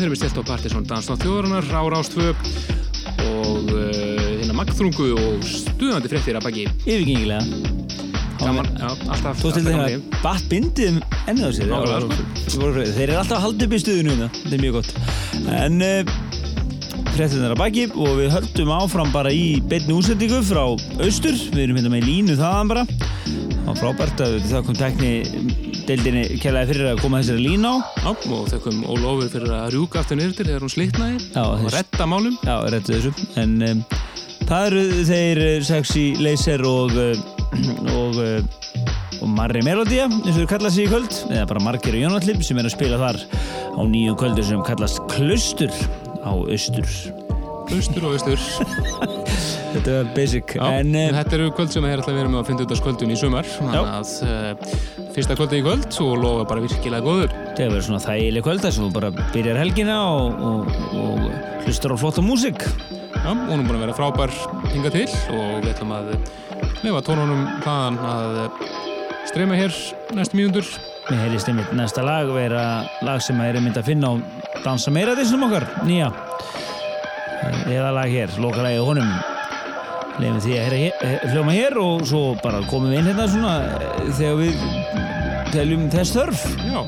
Þeir 0.00 0.08
eru 0.10 0.18
stilt 0.20 0.38
á 0.40 0.44
Partiðsson 0.52 0.86
Dansnátt 0.90 1.24
þjóðarinnar 1.24 1.66
á 1.72 1.82
Rástvö 1.96 2.28
og 3.26 3.72
uh, 3.72 3.88
hérna 4.40 4.56
magþrungu 4.60 5.08
og 5.16 5.44
stuðandi 5.48 6.10
fréttir 6.12 6.38
að 6.38 6.46
baki 6.48 6.64
Yfirgengilega. 6.84 7.42
gaman, 8.40 8.66
já, 8.76 8.88
alltaf 9.08 9.38
Þú 9.40 9.48
til 9.48 9.48
alltaf 9.48 9.56
þeim 9.56 9.68
gaman 9.70 9.84
að 9.86 9.92
líf. 9.94 10.22
batt 10.22 10.48
bindið 10.50 10.88
um 10.90 10.98
ennið 11.32 11.46
á 11.46 11.50
sér. 11.56 11.70
Sko. 12.46 12.70
Þeir 12.76 13.04
eru 13.08 13.18
alltaf 13.22 13.36
að 13.38 13.44
halda 13.46 13.68
upp 13.68 13.72
í 13.76 13.80
stuðinu 13.82 14.12
hérna. 14.12 14.28
Þetta 14.36 14.56
er 14.58 14.64
mjög 14.64 14.76
gott. 14.76 14.90
En 15.56 15.78
uh, 15.86 16.14
fréttin 17.16 17.46
er 17.46 17.54
að 17.54 17.60
baki 17.62 17.86
og 17.96 18.10
við 18.20 18.28
höldum 18.36 18.72
áfram 18.76 19.12
bara 19.14 19.32
í 19.32 19.46
beinni 19.70 19.96
útsendingu 19.96 20.42
frá 20.44 20.64
austur. 20.68 21.38
Við 21.54 21.62
erum 21.68 21.80
hérna 21.80 21.94
með 21.96 22.08
línu 22.10 22.36
þaðan 22.38 22.74
bara. 22.74 22.84
Var 23.66 23.80
frábært 23.80 24.20
að 24.22 24.36
það 24.46 24.66
kom 24.68 24.76
tekni 24.78 25.12
deildinni 25.86 26.24
kærlega 26.42 26.68
fyrir 26.70 26.88
að 26.90 27.00
koma 27.02 27.20
þessari 27.22 27.44
línu 27.44 27.70
á. 27.70 27.74
Já, 28.02 28.10
og 28.36 28.50
þau 28.50 28.58
kom 28.64 28.82
Ólofur 28.92 29.32
fyrir 29.32 29.54
að 29.54 29.68
rjúka 29.74 30.02
aftur 30.02 30.18
niður 30.18 30.36
til 30.36 30.46
þegar 30.48 30.66
hún 30.66 30.72
slitnaði 30.74 31.18
Já, 31.22 31.42
og 31.44 31.66
retta 31.74 32.08
málum 32.10 32.36
Já, 32.42 32.54
réttu 32.74 32.96
þessu. 32.96 33.26
En 33.42 33.56
um, 33.66 33.82
það 34.48 34.68
eru 34.70 34.84
þeir 35.10 35.42
eh, 35.46 35.58
Sexy 35.66 36.06
Laser 36.22 36.64
og, 36.66 36.96
uh, 36.96 37.14
og, 37.94 38.18
uh, 38.22 39.20
og 39.20 39.30
Marri 39.36 39.62
Melodia, 39.66 40.08
eins 40.10 40.34
og 40.34 40.42
þeir 40.42 40.50
kalla 40.56 40.72
sig 40.72 40.88
í 40.88 40.90
kvöld, 40.92 41.20
eða 41.30 41.46
bara 41.52 41.64
Margir 41.68 41.98
og 41.98 42.04
Jónallib 42.06 42.42
sem 42.46 42.60
er 42.60 42.68
að 42.68 42.76
spila 42.76 43.00
þar 43.02 43.22
á 43.76 43.82
nýju 43.86 44.18
kvöldu 44.20 44.46
sem 44.46 44.66
kallast 44.66 45.02
Klustur 45.14 45.72
á 46.26 46.32
Austur. 46.34 46.90
austur 47.66 48.06
og 48.06 48.14
austur 48.14 48.38
Þetta 49.76 49.92
er 49.92 50.06
basic. 50.16 50.52
Já, 50.56 50.62
en 50.80 50.94
um, 50.94 51.14
þetta 51.18 51.34
eru 51.36 51.46
kvöld 51.52 51.72
sem 51.74 51.84
þeir 51.84 52.00
ætla 52.00 52.12
að 52.14 52.18
vera 52.22 52.30
með 52.32 52.38
að 52.38 52.46
finna 52.48 52.64
út 52.64 52.70
af 52.72 52.78
kvöldun 52.86 53.10
í 53.12 53.16
sumar 53.20 53.48
að 53.76 54.12
uh, 54.24 54.70
fyrsta 55.12 55.36
kvöldi 55.36 55.58
í 55.60 55.64
kvöld 55.66 55.98
og 56.00 56.14
lofa 56.22 56.46
bara 56.48 56.62
virkilega 56.64 57.04
góður. 57.04 57.34
Það 57.50 57.60
verður 57.66 57.84
svona 57.84 58.00
þægileg 58.06 58.46
kvöld 58.46 58.64
þar 58.64 58.74
sem 58.76 58.86
þú 58.86 58.88
bara 58.94 59.10
byrjar 59.34 59.60
helgina 59.60 59.98
og, 60.14 60.40
og, 60.48 60.72
og 61.02 61.60
hlustar 61.66 61.92
á 61.92 61.96
flotta 62.00 62.24
músík. 62.24 62.64
Já, 63.12 63.28
hún 63.34 63.52
er 63.58 63.66
búin 63.66 63.76
að 63.76 63.84
vera 63.84 63.98
frábær 64.00 64.34
hinga 64.72 64.94
til 64.96 65.04
og 65.36 65.52
við 65.60 65.70
ætlum 65.74 65.94
að 65.98 66.10
lefa 66.86 67.04
tónunum 67.10 67.46
þaðan 67.66 68.00
að 68.14 68.42
streyma 69.28 69.60
hér 69.60 69.78
næstu 70.16 70.40
mínútur. 70.40 70.74
Mér 71.10 71.26
heyrist 71.26 71.52
einmitt 71.52 71.76
næsta 71.76 72.02
lag 72.06 72.32
vera 72.32 72.66
lag 73.04 73.20
sem 73.22 73.44
er 73.44 73.60
einmitt 73.60 73.76
að 73.76 73.92
finna 73.92 74.16
á 74.16 74.24
Dansa 74.64 74.90
meira 74.90 75.14
þessum 75.14 75.44
okkar, 75.46 75.68
nýja 75.86 76.08
eða 77.70 77.92
lag 77.94 78.10
hér, 78.10 78.32
lokalagi 78.42 78.80
honum 78.82 79.35
lefum 80.20 80.40
því 80.40 80.56
að 80.60 80.76
hljóma 81.32 81.56
hér 81.56 81.78
og 81.82 82.06
svo 82.08 82.22
bara 82.42 82.62
komum 82.70 82.92
við 82.92 83.02
inn 83.02 83.10
hérna 83.10 83.26
svona 83.30 83.54
eh, 83.76 84.08
þegar 84.16 84.38
við 84.40 84.64
teljum 85.52 85.86
þess 85.92 86.16
þörf. 86.16 86.46
Já, 86.66 86.80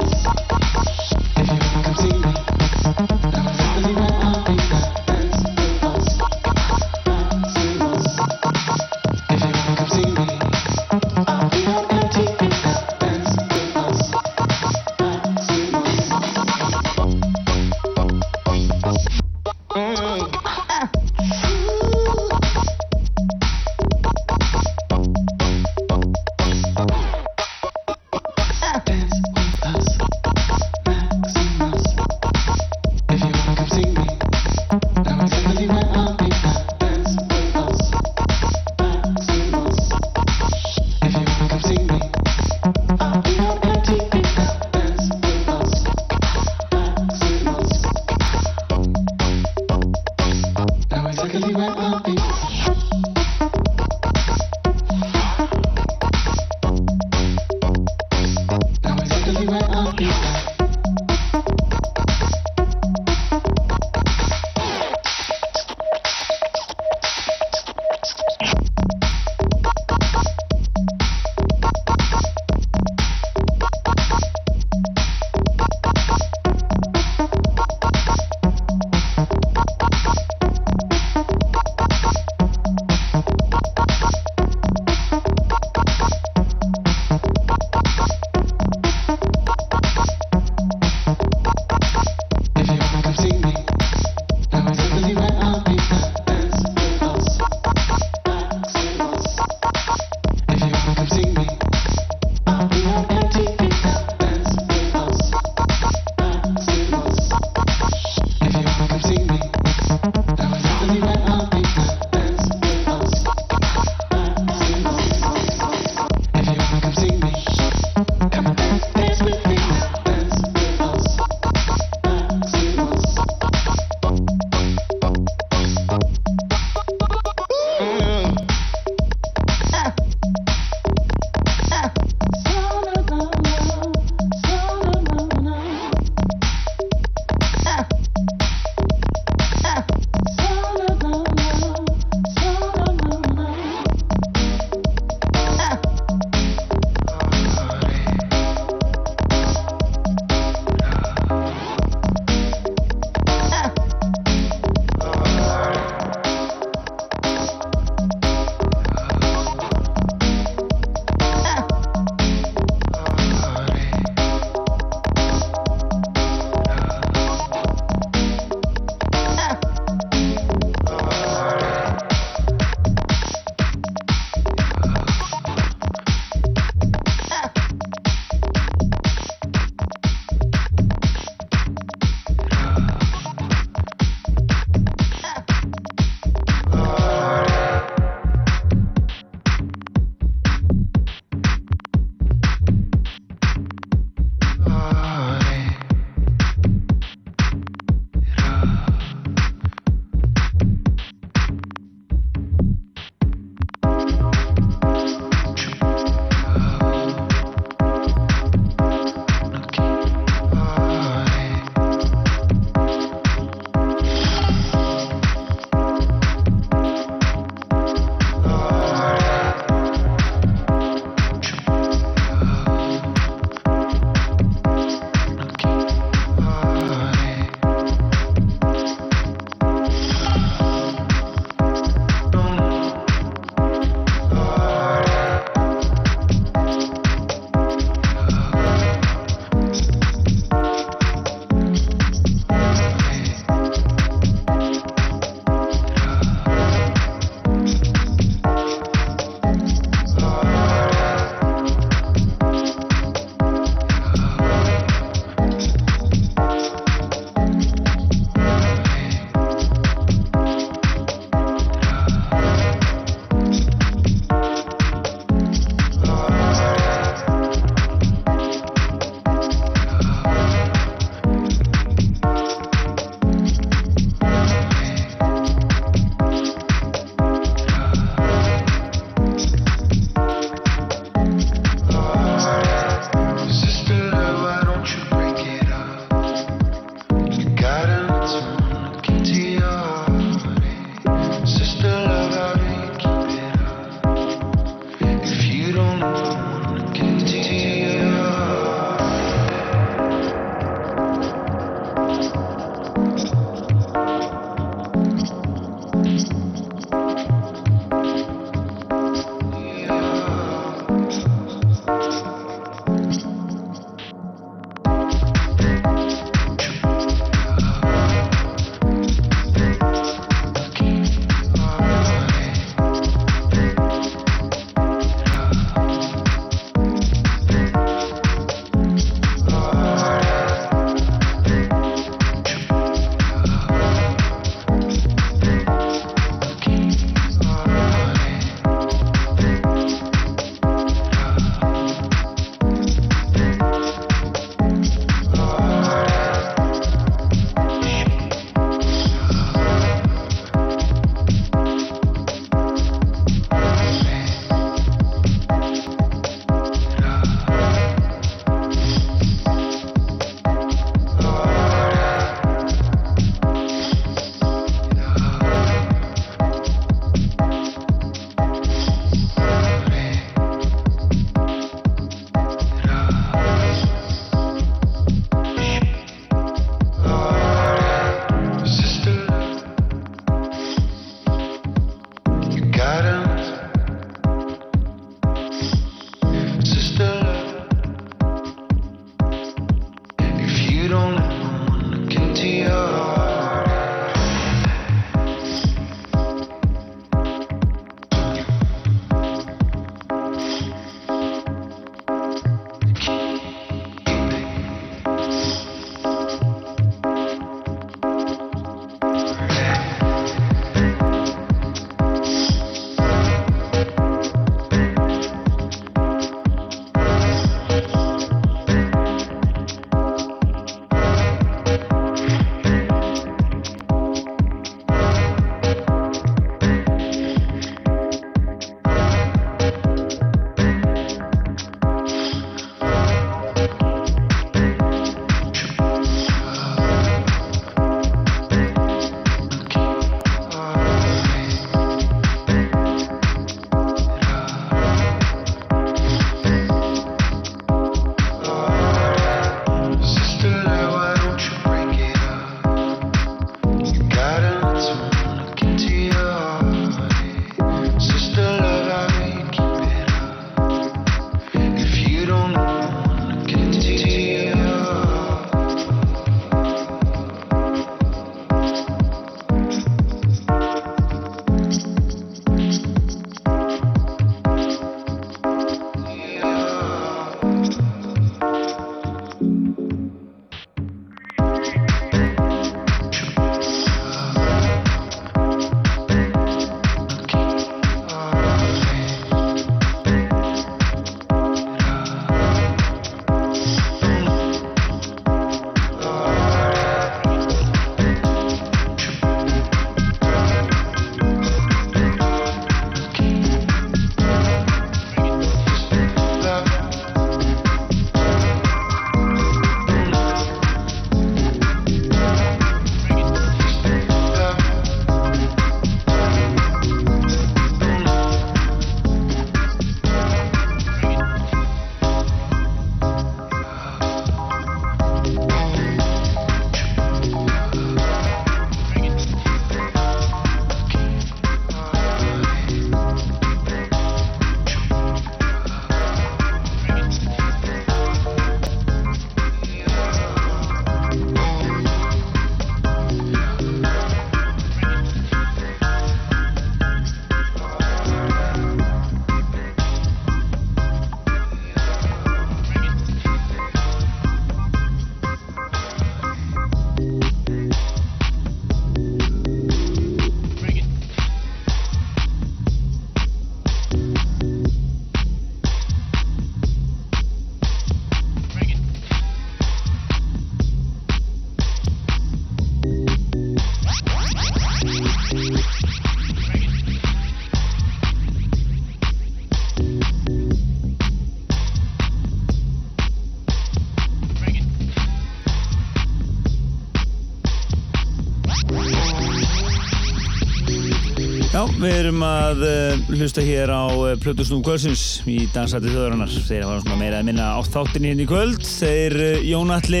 erum 592.08 592.22
að 592.24 592.62
uh, 592.64 593.00
hlusta 593.12 593.42
hér 593.44 593.68
á 593.68 593.84
uh, 593.92 594.12
Plötusnúm 594.22 594.62
kvöldsins 594.64 595.20
í 595.28 595.42
Dansætti 595.52 595.90
þjóðarinnar. 595.92 596.30
Þeir 596.46 596.64
hafa 596.64 596.80
svona 596.80 596.96
meira 597.00 597.18
að 597.20 597.26
minna 597.28 597.48
á 597.52 597.60
þáttinni 597.66 598.12
hérna 598.12 598.24
í 598.24 598.28
kvöld. 598.30 598.64
Þeir 598.64 599.16
uh, 599.18 599.42
Jón 599.44 599.72
Alli, 599.74 600.00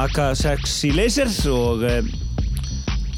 AK6 0.00 0.74
í 0.88 0.92
Laser 0.96 1.30
og, 1.52 1.84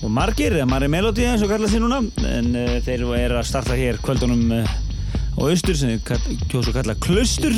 og 0.03 0.13
Margir, 0.13 0.59
eða 0.59 0.69
Marri 0.69 0.91
Melody 0.93 1.25
eins 1.31 1.45
og 1.47 1.53
kalla 1.53 1.71
því 1.73 1.81
núna. 1.87 2.03
En 2.29 2.51
þeir 2.85 3.07
eru 3.23 3.39
að 3.41 3.49
starta 3.49 3.79
hér 3.79 4.01
kvöldunum 4.05 4.45
á 4.59 5.41
austur 5.49 5.79
sem 5.79 5.97
kall- 6.05 6.37
kjósa 6.51 6.75
að 6.75 6.81
kalla 6.83 6.99
Klaustur. 7.01 7.57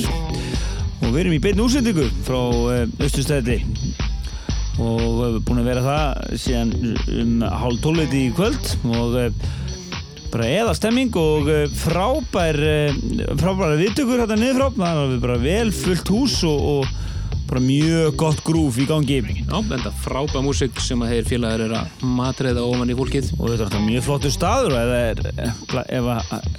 Og 1.01 1.09
við 1.11 1.25
erum 1.25 1.35
í 1.35 1.43
beinn 1.43 1.65
útsendingu 1.65 2.07
frá 2.27 2.39
austurstæði 3.01 3.62
og 4.81 5.01
við 5.01 5.25
erum 5.27 5.43
búin 5.45 5.61
að 5.61 5.67
vera 5.69 5.83
það 5.85 6.37
síðan 6.41 6.71
um 7.21 7.33
hálf 7.61 7.83
tóliti 7.85 8.23
í 8.29 8.35
kvöld 8.37 8.71
og 8.89 9.17
eh, 9.21 9.51
bara 10.32 10.48
eða 10.48 10.74
stemming 10.78 11.15
og 11.20 11.48
eh, 11.51 11.66
frábær 11.82 12.59
eh, 12.62 12.98
frábæra 13.40 13.77
viðtökur 13.81 14.23
hérna 14.24 14.39
niður 14.40 14.59
frá 14.61 14.69
það 14.81 15.15
er 15.16 15.23
bara 15.27 15.39
vel 15.43 15.70
fullt 15.74 16.12
hús 16.15 16.36
og, 16.48 16.66
og 16.74 16.98
bara 17.51 17.62
mjög 17.65 18.15
gott 18.20 18.43
grúf 18.47 18.78
í 18.78 18.86
gangi 18.86 19.20
Já, 19.27 19.57
enda 19.59 19.90
frábæð 20.05 20.44
músík 20.47 20.78
sem 20.82 21.01
að 21.02 21.16
þeir 21.16 21.31
félagar 21.32 21.65
eru 21.66 21.78
að 21.81 22.05
matreiða 22.20 22.62
ofan 22.66 22.93
í 22.94 22.98
fólkið. 22.98 23.32
og 23.39 23.48
þetta 23.48 23.57
er 23.59 23.66
alltaf 23.69 23.86
mjög 23.89 24.07
flottur 24.07 24.35
staður 24.36 24.77
það 24.77 24.93
er 24.98 25.24
ef, 25.48 25.65
að- 25.74 26.51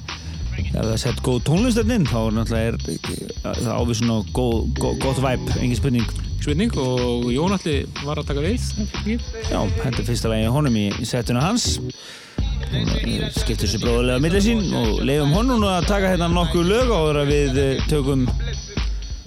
ef 0.62 0.72
það 0.72 0.92
er 0.92 1.00
sett 1.02 1.22
góð 1.24 1.40
tónlistarn 1.48 1.96
inn 1.96 2.10
þá 2.10 2.18
er 2.26 2.36
náttúrulega 2.36 2.74
er, 2.74 3.00
það 3.46 3.72
ávið 3.78 3.98
svona 4.02 4.18
góð, 4.36 4.60
góð, 4.82 5.00
gott 5.08 5.24
væp, 5.24 5.48
engin 5.62 5.80
spurning 5.80 6.12
Spurning 6.42 6.72
og 6.82 7.28
Jón 7.30 7.54
Alli 7.54 7.74
var 8.02 8.18
að 8.18 8.32
taka 8.32 8.42
við. 8.42 8.64
Já, 9.46 9.60
hendur 9.84 10.08
fyrsta 10.08 10.32
lagi 10.32 10.48
honum 10.50 10.74
í 10.80 10.88
setuna 11.06 11.44
hans 11.46 11.76
og 12.72 13.32
skiptir 13.36 13.70
sér 13.70 13.82
bróðulega 13.84 14.20
á 14.20 14.24
milli 14.24 14.42
sín 14.44 14.62
og 14.78 15.02
leiðum 15.08 15.34
honum 15.36 15.66
að 15.68 15.88
taka 15.90 16.12
hérna 16.14 16.30
nokkuð 16.32 16.70
lög 16.70 16.94
áður 16.96 17.20
að 17.24 17.32
við 17.34 17.60
eh, 17.62 17.82
tökum 17.92 18.28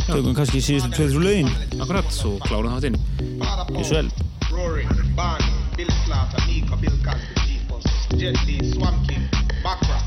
tökum 0.06 0.34
kannski 0.36 0.60
síðustu 0.64 0.92
tveið 0.94 1.12
þrjú 1.14 1.22
lögin. 1.24 1.50
Akkurat, 1.80 2.08
svo 2.12 2.36
klárum 2.44 2.74
Li, 8.46 8.58
Swamp 8.72 9.08
King, 9.08 9.28
Bakra. 9.62 9.98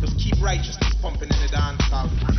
Just 0.00 0.18
keep 0.18 0.40
righteousness 0.40 0.94
pumping 1.02 1.28
in 1.28 1.40
the 1.42 1.48
dance 1.48 1.82
hall 1.90 2.35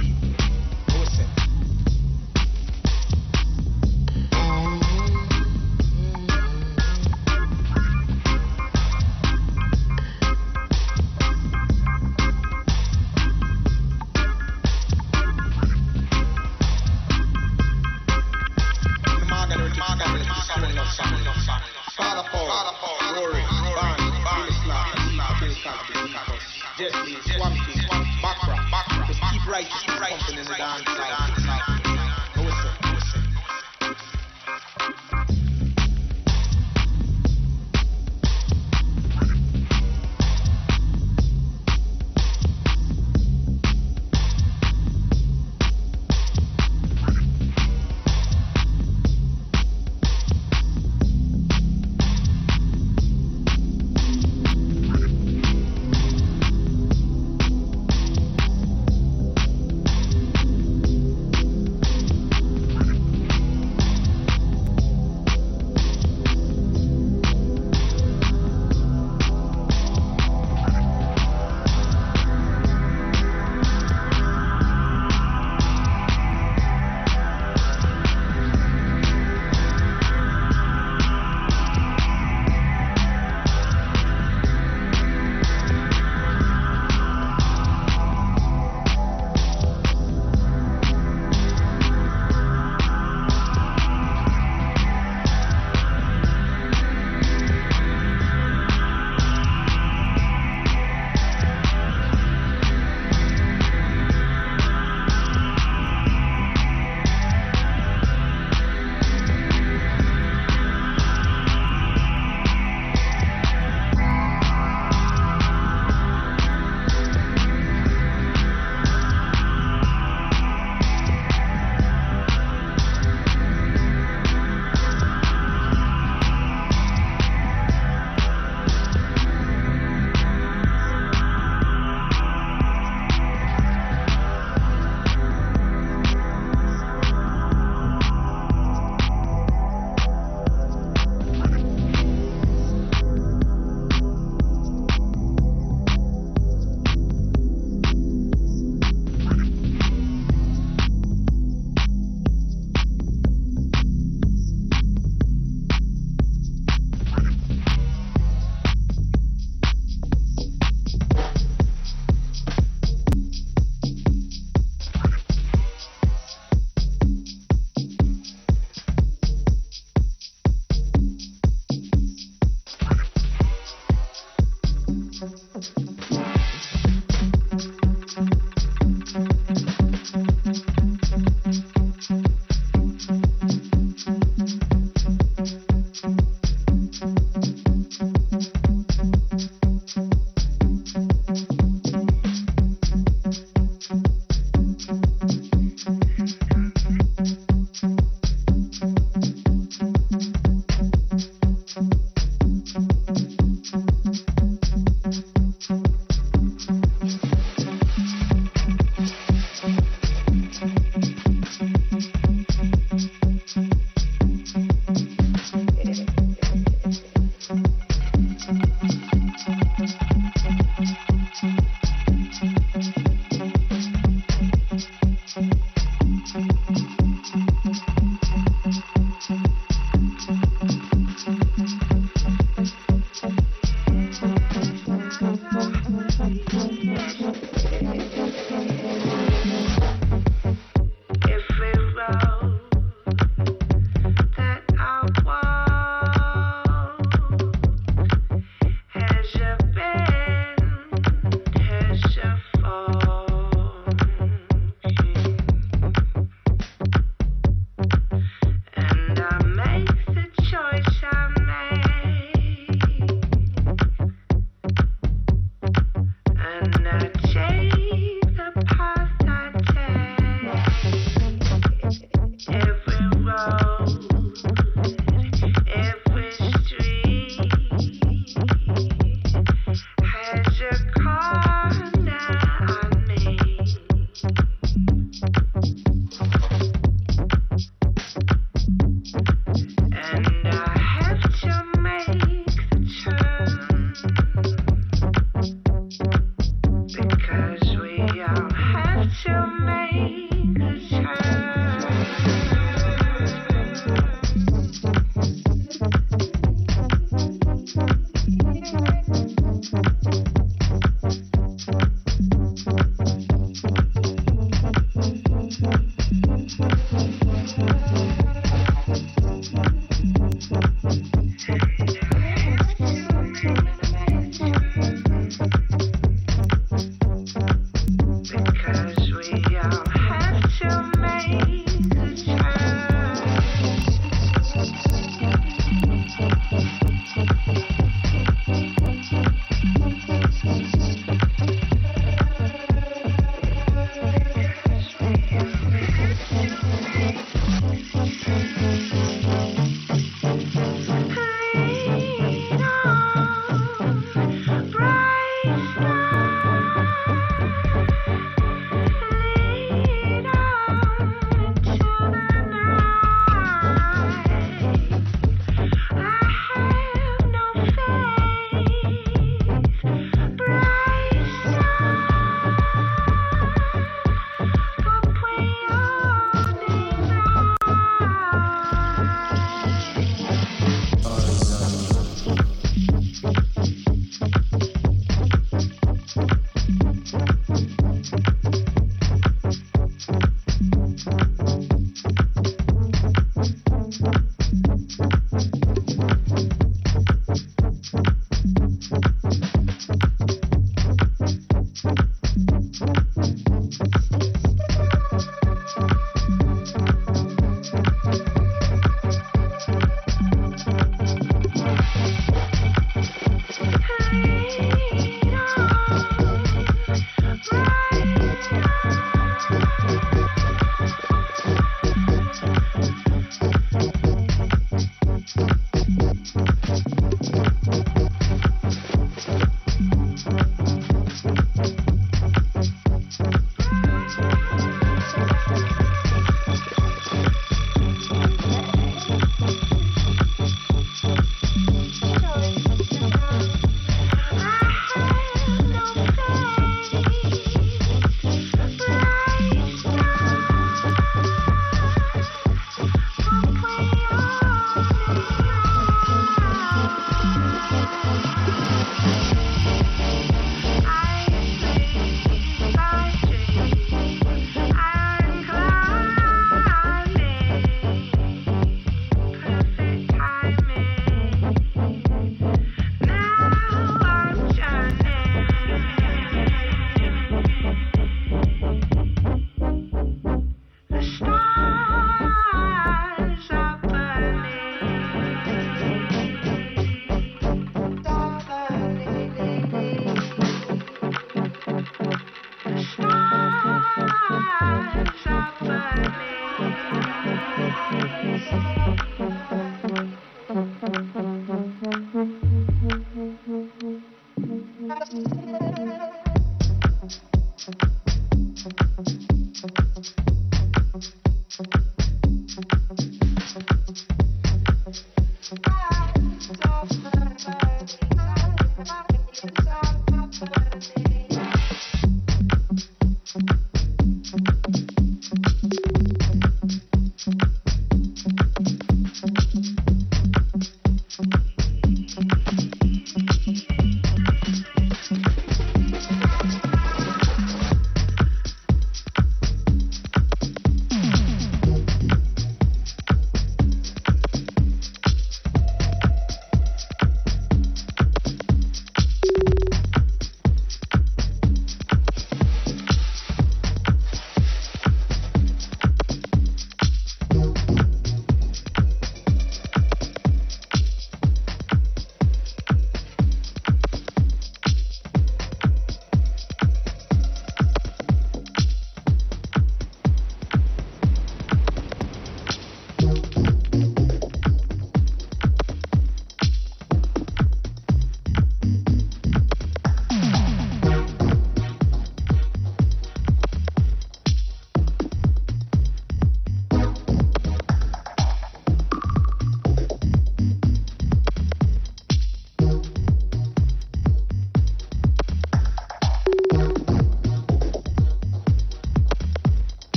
Catapult. 22.17 22.49
Catapult. 22.49 22.96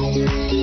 Oh, 0.00 0.14
oh, 0.14 0.57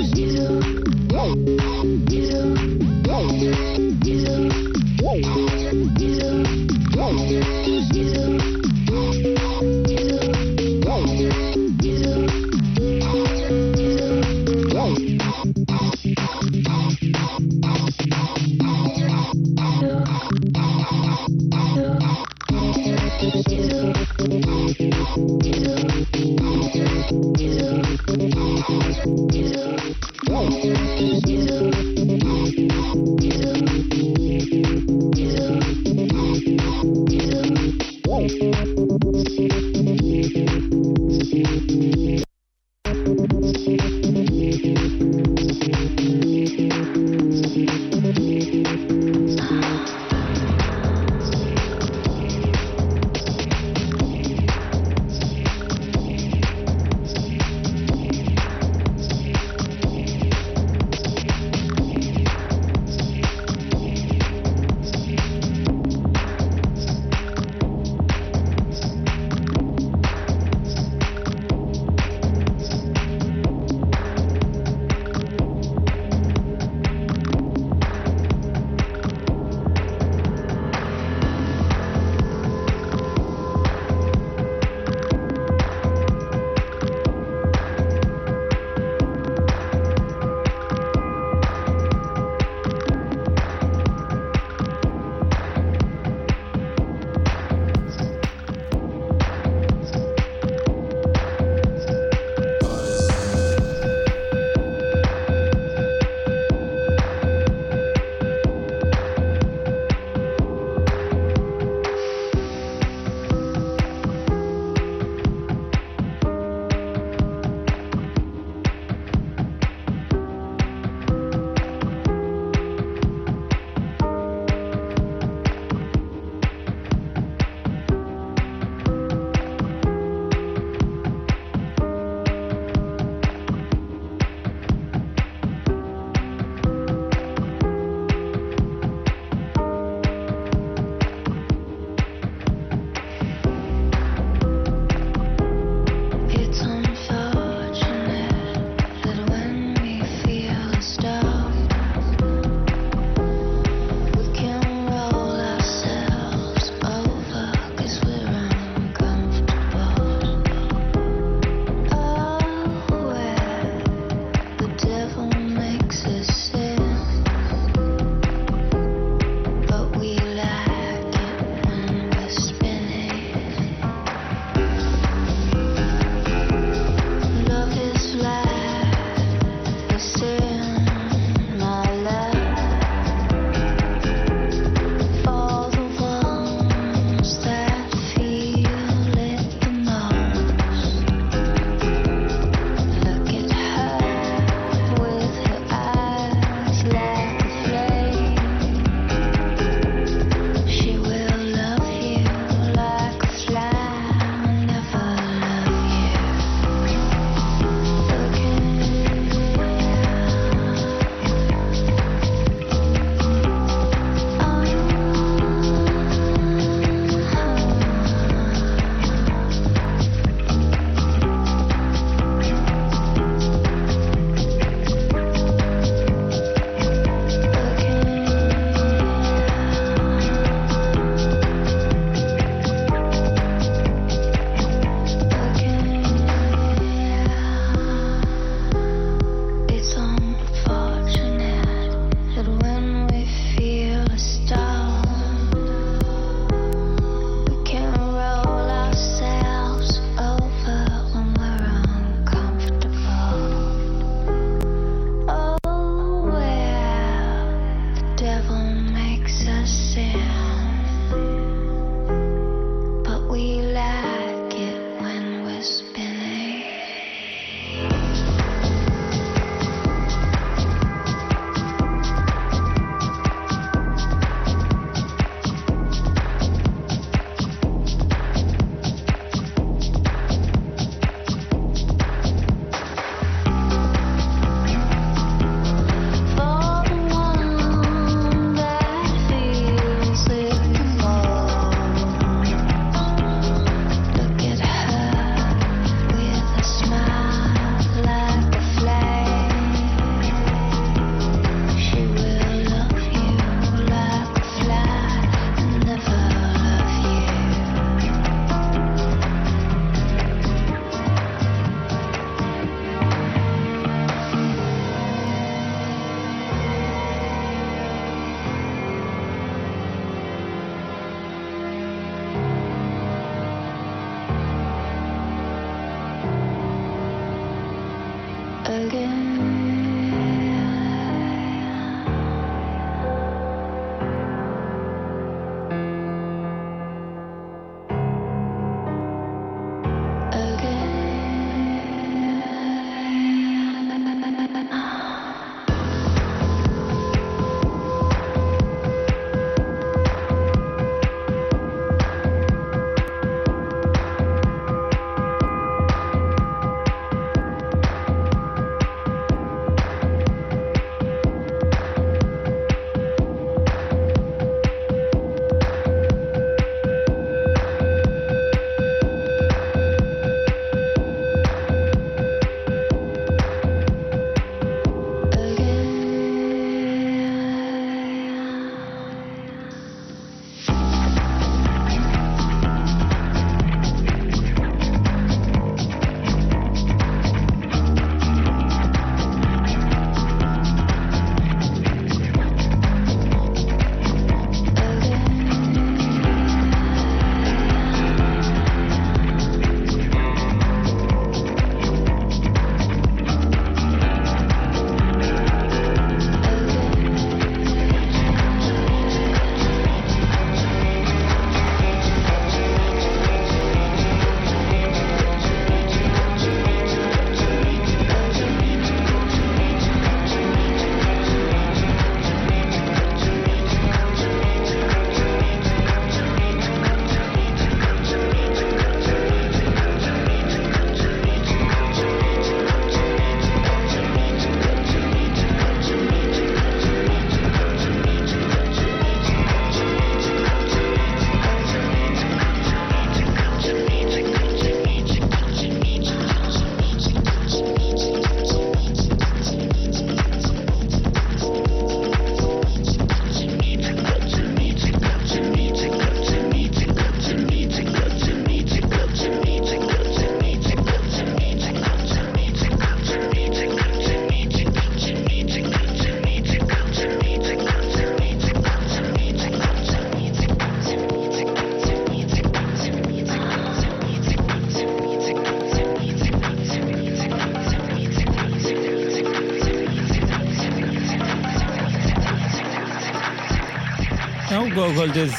kvöldið. 485.06 485.34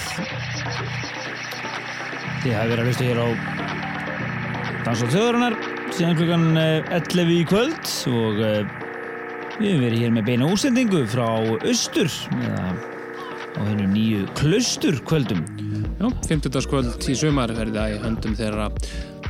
Þið 2.42 2.52
hafi 2.54 2.70
verið 2.70 2.80
að 2.80 2.86
hlusta 2.86 3.06
hér 3.06 3.18
á 3.18 3.28
Dans 4.86 5.00
og 5.02 5.10
þjóðarinnar 5.10 5.56
síðan 5.96 6.18
klukkan 6.20 6.44
eh, 6.60 6.90
11 6.94 7.32
í 7.34 7.38
kvöld 7.50 7.90
og 8.12 8.38
eh, 8.46 8.68
við 9.56 9.72
hefum 9.72 9.82
verið 9.82 10.04
hér 10.04 10.14
með 10.14 10.28
beina 10.28 10.50
útsendingu 10.52 11.02
frá 11.10 11.26
Östur 11.66 12.06
eða 12.36 12.62
á 13.58 13.60
hennu 13.64 13.88
nýju 13.90 14.28
Klaustur 14.38 15.00
kvöldum. 15.08 15.42
Já, 15.98 16.06
50. 16.28 16.62
kvöld 16.70 17.10
í 17.10 17.18
sumar 17.18 17.50
verða 17.56 17.88
í 17.90 18.00
höndum 18.04 18.38
þeirra 18.38 18.70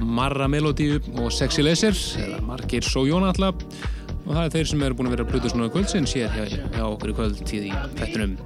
Marra 0.04 0.50
Melodíu 0.52 1.00
og 1.16 1.32
Sexy 1.32 1.64
Laser 1.64 1.96
eða 2.26 2.42
Margir 2.44 2.84
Sójónalla 2.84 3.54
og 3.54 4.34
það 4.34 4.42
er 4.42 4.56
þeir 4.58 4.74
sem 4.74 4.84
eru 4.84 4.98
búin 4.98 5.08
að 5.08 5.16
vera 5.16 5.30
að 5.30 5.32
bruta 5.32 5.54
svona 5.54 5.72
kvöldsinn 5.72 6.10
sér 6.10 6.28
hjá, 6.34 6.58
hjá 6.74 6.82
okkur 6.90 7.14
í 7.14 7.22
kvöldtíð 7.22 7.70
í 7.70 7.78
þettunum. 8.02 8.36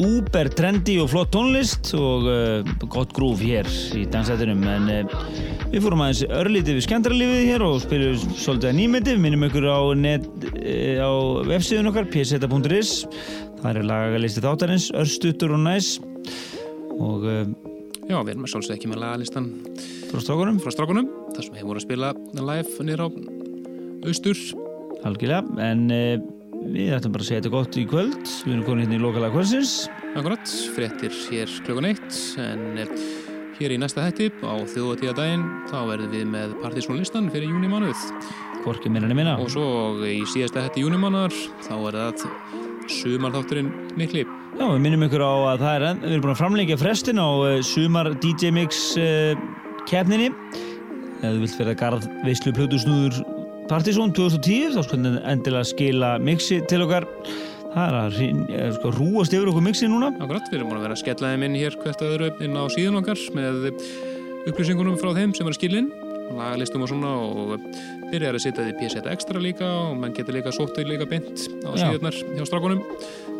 Uber 0.00 0.48
trendy 0.50 0.96
og 1.02 1.10
flott 1.12 1.30
tónlist 1.34 1.92
og 1.94 2.24
uh, 2.26 2.70
gott 2.90 3.12
grúf 3.14 3.42
hér 3.44 3.68
í 3.94 4.02
dansættinum 4.10 4.64
en 4.66 4.88
uh, 4.90 5.14
við 5.70 5.84
fórum 5.84 6.02
aðeins 6.02 6.24
örlítið 6.40 6.78
við 6.80 6.86
skemmtarlífið 6.88 7.44
hér 7.52 7.64
og 7.66 7.76
spilum 7.84 8.16
svolítið 8.34 8.70
að 8.72 8.78
nýmyndi, 8.80 9.14
við 9.14 9.22
minnum 9.22 9.46
ykkur 9.46 9.68
á, 9.70 9.80
net, 9.98 10.26
uh, 10.50 10.98
á 10.98 11.10
websíðun 11.46 11.92
okkar 11.92 12.10
pseta.is 12.10 12.94
það 13.60 13.70
er 13.70 13.88
lagalisti 13.92 14.42
þáttarins, 14.44 14.90
örstuttur 14.98 15.54
og 15.54 15.62
næs. 15.62 15.94
Og 16.98 17.24
Já, 18.04 18.18
við 18.20 18.34
erum 18.34 18.44
að 18.44 18.50
sjálfsög 18.52 18.74
ekki 18.74 18.88
með 18.90 19.00
lagalistan 19.00 19.46
frá 20.10 20.20
strákunum. 20.20 20.58
þar 21.32 21.44
sem 21.46 21.54
hefur 21.56 21.70
voru 21.70 21.80
að 21.80 21.86
spila 21.86 22.10
live 22.36 22.84
nýra 22.84 23.06
á 23.08 23.10
austur. 24.04 24.36
algjörlega, 25.04 25.44
en 25.60 25.88
við 26.72 26.94
ætlum 26.96 27.14
bara 27.14 27.24
að 27.24 27.28
segja 27.28 27.42
þetta 27.42 27.52
gott 27.54 27.76
í 27.76 27.84
kvöld. 27.90 28.32
Við 28.44 28.54
erum 28.54 28.64
komin 28.66 28.84
hérna 28.84 28.96
í 28.96 29.02
lokalega 29.02 29.34
kvöldsins. 29.34 29.74
Akkurat, 30.14 30.56
fréttir 30.76 31.14
hér 31.28 31.52
klukkan 31.66 31.90
eitt 31.90 32.18
en 32.40 32.80
eh, 32.80 32.94
hér 33.58 33.74
í 33.74 33.78
næsta 33.80 34.04
hætti 34.06 34.30
á 34.42 34.54
þjóðatíðadaginn 34.72 35.44
þá 35.70 35.78
verðum 35.90 36.14
við 36.14 36.26
með 36.32 36.56
partysónlistan 36.62 37.30
fyrir 37.34 37.52
júnimánuð 37.52 38.08
Hvorki 38.64 38.88
minna 38.88 39.10
en 39.10 39.18
minna. 39.18 39.34
Og 39.42 39.50
svo 39.52 39.66
í 40.08 40.22
síðasta 40.32 40.62
hætti 40.64 40.84
júnimánuðar 40.86 41.34
þá 41.66 41.74
er 41.76 41.98
það 41.98 42.24
sumarþátturinn 42.94 43.70
mikli. 43.98 44.24
Já, 44.54 44.64
við 44.64 44.80
minnum 44.86 45.04
ykkur 45.08 45.24
á 45.24 45.34
að 45.52 45.64
það 45.64 45.74
er 45.74 45.86
enn, 45.90 46.00
við 46.04 46.14
erum 46.14 46.24
búin 46.24 46.32
að 46.32 46.40
framlengja 46.40 46.80
frestin 46.80 47.20
á 47.20 47.28
uh, 47.28 47.58
sumar 47.66 48.12
DJ 48.22 48.54
Mix 48.56 48.82
uh, 48.96 49.34
keppninni. 49.90 50.30
Ef 51.20 51.26
þú 51.26 51.38
vilt 51.42 51.58
vera 51.60 51.76
garð 51.84 52.08
veislu 52.24 52.54
plötusnúður 52.56 53.20
Partizón 53.70 54.12
2010 54.16 54.76
þá 54.76 54.82
sko 54.84 55.00
endilega 55.00 55.64
skila 55.68 56.14
mixi 56.22 56.60
til 56.68 56.84
okkar. 56.84 57.08
Það 57.74 57.84
er 57.84 57.98
að 57.98 58.18
eh, 58.22 58.66
sko, 58.76 58.94
rúast 58.94 59.34
yfir 59.34 59.50
okkur 59.50 59.64
mixi 59.66 59.88
núna. 59.90 60.12
Akkurat, 60.22 60.46
við 60.50 60.60
erum 60.60 60.70
búin 60.70 60.80
að 60.82 60.86
vera 60.88 60.98
að 60.98 61.02
skella 61.02 61.32
þeim 61.32 61.46
inn 61.48 61.58
hér 61.58 61.78
hvert 61.82 62.06
öðru 62.06 62.32
inn 62.44 62.58
á 62.60 62.64
síðan 62.70 63.00
okkar 63.00 63.22
með 63.34 63.70
upplýsingunum 64.44 65.00
frá 65.00 65.14
þeim 65.16 65.34
sem 65.34 65.48
er 65.48 65.54
að 65.54 65.58
skilin 65.58 65.92
lagalistum 66.32 66.84
og 66.84 66.90
svona 66.90 67.10
og 67.20 67.66
byrjar 68.10 68.36
að 68.36 68.44
setja 68.44 68.64
því 68.64 68.74
PSET 68.78 69.08
Extra 69.12 69.42
líka 69.42 69.66
og 69.66 69.98
mann 70.00 70.14
getur 70.16 70.36
líka 70.36 70.52
sótt 70.54 70.76
þau 70.76 70.86
líka 70.88 71.08
beint 71.08 71.44
á 71.66 71.70
Já. 71.74 71.82
síðarnar 71.82 72.16
hjá 72.36 72.46
strákunum 72.48 72.82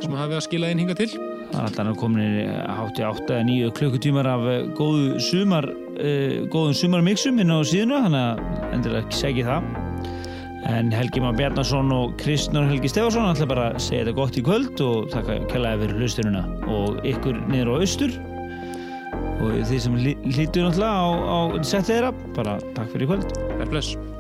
sem 0.03 0.17
hafi 0.19 0.37
að 0.37 0.45
skila 0.49 0.73
inn 0.73 0.83
hinga 0.83 0.97
til. 0.99 1.09
Það 1.15 1.61
er 1.61 1.69
alltaf 1.69 1.99
komin 2.01 2.37
hátti 2.81 3.07
8 3.07 3.39
eða 3.39 3.47
9 3.49 3.73
klukkutímar 3.79 4.29
af 4.29 4.47
eh, 4.51 4.61
góðu 4.77 5.23
sumar 5.23 5.69
uh, 5.71 6.37
góðum 6.53 6.77
sumarmixum 6.77 7.41
inn 7.41 7.55
á 7.55 7.59
síðuna 7.63 8.05
þannig 8.07 8.25
að 8.25 8.77
endilega 8.77 9.21
segja 9.23 9.49
það 9.49 10.14
en 10.71 10.93
Helgi 10.95 11.21
Már 11.21 11.37
Bjarnason 11.37 11.93
og 11.93 12.15
Kristnur 12.21 12.69
Helgi 12.71 12.89
Stefarsson 12.89 13.29
ætla 13.33 13.49
bara 13.51 13.67
að 13.73 13.83
segja 13.85 14.05
þetta 14.05 14.17
gott 14.21 14.39
í 14.41 14.45
kvöld 14.47 14.83
og 14.85 15.11
þakka 15.13 15.39
kærlega 15.53 15.83
fyrir 15.83 16.01
hlustununa 16.01 16.45
og 16.71 17.05
ykkur 17.09 17.43
niður 17.51 17.75
á 17.75 17.75
austur 17.81 18.17
og 19.45 19.61
þið 19.69 19.79
sem 19.85 20.01
hlýttu 20.01 20.65
náttúrulega 20.65 20.97
á, 20.97 21.07
á 21.21 21.39
settið 21.61 21.93
þeirra 21.93 22.13
bara 22.39 22.59
takk 22.75 22.93
fyrir 22.95 23.09
í 23.09 23.13
kvöld. 23.13 23.41
Verð 23.61 23.73
bless 23.75 24.14